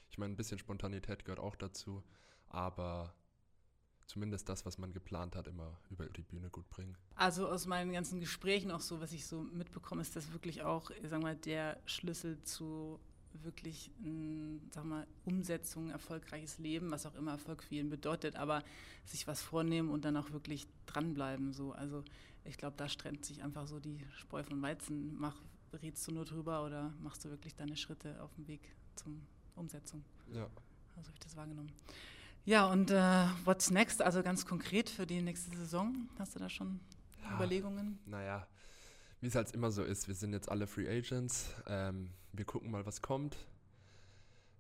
Ich 0.09 0.17
meine, 0.17 0.33
ein 0.33 0.37
bisschen 0.37 0.59
Spontanität 0.59 1.25
gehört 1.25 1.39
auch 1.39 1.55
dazu, 1.55 2.03
aber 2.49 3.13
zumindest 4.11 4.49
das, 4.49 4.65
was 4.65 4.77
man 4.77 4.91
geplant 4.91 5.35
hat, 5.35 5.47
immer 5.47 5.77
über 5.89 6.05
die 6.05 6.21
Bühne 6.21 6.49
gut 6.49 6.69
bringen. 6.69 6.95
Also 7.15 7.47
aus 7.47 7.65
meinen 7.65 7.93
ganzen 7.93 8.19
Gesprächen 8.19 8.69
auch 8.71 8.81
so, 8.81 8.99
was 8.99 9.13
ich 9.13 9.25
so 9.25 9.41
mitbekomme, 9.41 10.01
ist 10.01 10.15
das 10.15 10.33
wirklich 10.33 10.63
auch, 10.63 10.89
ich 10.91 11.09
sag 11.09 11.21
mal, 11.21 11.35
der 11.35 11.79
Schlüssel 11.85 12.41
zu 12.43 12.99
wirklich, 13.33 13.89
sag 14.71 14.83
mal, 14.83 15.07
Umsetzung, 15.23 15.89
erfolgreiches 15.89 16.57
Leben, 16.57 16.91
was 16.91 17.05
auch 17.05 17.15
immer 17.15 17.31
Erfolg 17.31 17.63
für 17.63 17.75
ihn 17.75 17.89
bedeutet, 17.89 18.35
aber 18.35 18.63
sich 19.05 19.25
was 19.27 19.41
vornehmen 19.41 19.89
und 19.89 20.03
dann 20.03 20.17
auch 20.17 20.31
wirklich 20.31 20.67
dranbleiben. 20.85 21.53
So. 21.53 21.71
Also 21.71 22.03
ich 22.43 22.57
glaube, 22.57 22.75
da 22.75 22.87
trennt 22.87 23.23
sich 23.23 23.41
einfach 23.41 23.67
so 23.67 23.79
die 23.79 24.05
Spreu 24.17 24.43
von 24.43 24.61
Weizen. 24.61 25.15
Mach, 25.17 25.37
redst 25.81 26.05
du 26.07 26.11
nur 26.11 26.25
drüber 26.25 26.65
oder 26.65 26.93
machst 27.01 27.23
du 27.23 27.29
wirklich 27.29 27.55
deine 27.55 27.77
Schritte 27.77 28.21
auf 28.21 28.33
dem 28.35 28.47
Weg 28.47 28.75
zur 28.95 29.13
Umsetzung? 29.55 30.03
Ja. 30.33 30.49
Also 30.97 31.07
habe 31.07 31.13
ich 31.13 31.21
das 31.21 31.37
wahrgenommen. 31.37 31.71
Ja, 32.43 32.65
und 32.65 32.89
äh, 32.89 33.27
what's 33.45 33.69
next? 33.69 34.01
Also 34.01 34.23
ganz 34.23 34.45
konkret 34.45 34.89
für 34.89 35.05
die 35.05 35.21
nächste 35.21 35.55
Saison? 35.55 36.09
Hast 36.17 36.35
du 36.35 36.39
da 36.39 36.49
schon 36.49 36.79
ja, 37.23 37.35
Überlegungen? 37.35 37.99
Naja, 38.05 38.47
wie 39.19 39.27
es 39.27 39.35
halt 39.35 39.51
immer 39.51 39.69
so 39.69 39.83
ist, 39.83 40.07
wir 40.07 40.15
sind 40.15 40.33
jetzt 40.33 40.49
alle 40.49 40.65
Free 40.65 40.89
Agents. 40.89 41.53
Ähm, 41.67 42.09
wir 42.33 42.45
gucken 42.45 42.71
mal, 42.71 42.85
was 42.85 43.01
kommt. 43.01 43.37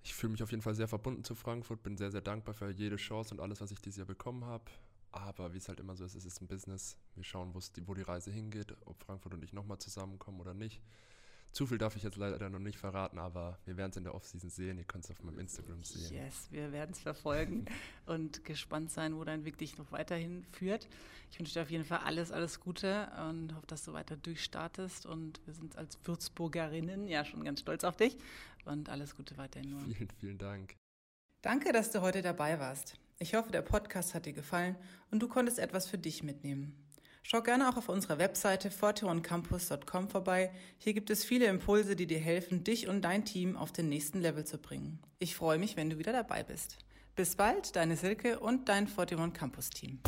Ich 0.03 0.13
fühle 0.13 0.31
mich 0.31 0.43
auf 0.43 0.51
jeden 0.51 0.61
Fall 0.61 0.75
sehr 0.75 0.87
verbunden 0.87 1.23
zu 1.23 1.33
Frankfurt, 1.35 1.81
bin 1.83 1.97
sehr, 1.97 2.11
sehr 2.11 2.21
dankbar 2.21 2.53
für 2.53 2.69
jede 2.69 2.97
Chance 2.97 3.33
und 3.33 3.39
alles, 3.39 3.61
was 3.61 3.71
ich 3.71 3.79
dieses 3.81 3.97
Jahr 3.97 4.07
bekommen 4.07 4.45
habe. 4.45 4.65
Aber 5.11 5.53
wie 5.53 5.57
es 5.57 5.67
halt 5.67 5.79
immer 5.79 5.95
so 5.95 6.05
ist, 6.05 6.15
es 6.15 6.25
ist 6.25 6.41
ein 6.41 6.47
Business. 6.47 6.97
Wir 7.15 7.23
schauen, 7.23 7.53
die, 7.75 7.87
wo 7.87 7.93
die 7.93 8.01
Reise 8.01 8.31
hingeht, 8.31 8.75
ob 8.85 9.03
Frankfurt 9.03 9.33
und 9.33 9.43
ich 9.43 9.53
nochmal 9.53 9.79
zusammenkommen 9.79 10.39
oder 10.39 10.53
nicht. 10.53 10.81
Zu 11.51 11.67
viel 11.67 11.77
darf 11.77 11.97
ich 11.97 12.03
jetzt 12.03 12.15
leider 12.15 12.49
noch 12.49 12.59
nicht 12.59 12.77
verraten, 12.77 13.19
aber 13.19 13.59
wir 13.65 13.75
werden 13.75 13.91
es 13.91 13.97
in 13.97 14.05
der 14.05 14.15
Offseason 14.15 14.49
sehen. 14.49 14.77
Ihr 14.77 14.85
könnt 14.85 15.03
es 15.03 15.11
auf 15.11 15.21
meinem 15.21 15.39
Instagram 15.39 15.83
sehen. 15.83 16.13
Yes, 16.13 16.47
wir 16.49 16.71
werden 16.71 16.91
es 16.91 16.99
verfolgen 16.99 17.65
und 18.05 18.45
gespannt 18.45 18.89
sein, 18.89 19.17
wo 19.17 19.23
dein 19.25 19.43
Weg 19.43 19.57
dich 19.57 19.77
noch 19.77 19.91
weiterhin 19.91 20.45
führt. 20.51 20.87
Ich 21.29 21.39
wünsche 21.39 21.53
dir 21.53 21.61
auf 21.61 21.71
jeden 21.71 21.83
Fall 21.83 21.99
alles, 21.99 22.31
alles 22.31 22.59
Gute 22.61 23.09
und 23.29 23.53
hoffe, 23.53 23.67
dass 23.67 23.83
du 23.83 23.91
weiter 23.91 24.15
durchstartest. 24.15 25.05
Und 25.05 25.45
wir 25.45 25.53
sind 25.53 25.77
als 25.77 25.97
Würzburgerinnen 26.05 27.07
ja 27.07 27.25
schon 27.25 27.43
ganz 27.43 27.59
stolz 27.59 27.83
auf 27.83 27.97
dich 27.97 28.17
und 28.65 28.89
alles 28.89 29.15
Gute 29.15 29.37
weiterhin. 29.37 29.71
Nur. 29.71 29.81
Vielen, 29.81 30.09
vielen 30.19 30.37
Dank. 30.37 30.75
Danke, 31.41 31.73
dass 31.73 31.91
du 31.91 32.01
heute 32.01 32.21
dabei 32.21 32.59
warst. 32.59 32.95
Ich 33.19 33.35
hoffe, 33.35 33.51
der 33.51 33.61
Podcast 33.61 34.13
hat 34.13 34.25
dir 34.25 34.33
gefallen 34.33 34.75
und 35.09 35.21
du 35.21 35.27
konntest 35.27 35.59
etwas 35.59 35.87
für 35.87 35.97
dich 35.97 36.23
mitnehmen. 36.23 36.75
Schau 37.23 37.41
gerne 37.41 37.69
auch 37.69 37.77
auf 37.77 37.89
unserer 37.89 38.17
Webseite 38.17 38.71
forteoncampus.com 38.71 40.09
vorbei. 40.09 40.51
Hier 40.77 40.93
gibt 40.93 41.09
es 41.09 41.23
viele 41.23 41.45
Impulse, 41.45 41.95
die 41.95 42.07
dir 42.07 42.19
helfen, 42.19 42.63
dich 42.63 42.87
und 42.87 43.01
dein 43.03 43.25
Team 43.25 43.55
auf 43.55 43.71
den 43.71 43.89
nächsten 43.89 44.19
Level 44.19 44.43
zu 44.45 44.57
bringen. 44.57 44.99
Ich 45.19 45.35
freue 45.35 45.59
mich, 45.59 45.77
wenn 45.77 45.89
du 45.89 45.97
wieder 45.97 46.13
dabei 46.13 46.43
bist. 46.43 46.77
Bis 47.15 47.35
bald, 47.35 47.75
deine 47.75 47.95
Silke 47.95 48.39
und 48.39 48.69
dein 48.69 48.87
Forteon 48.87 49.33
Campus 49.33 49.69
Team. 49.69 49.99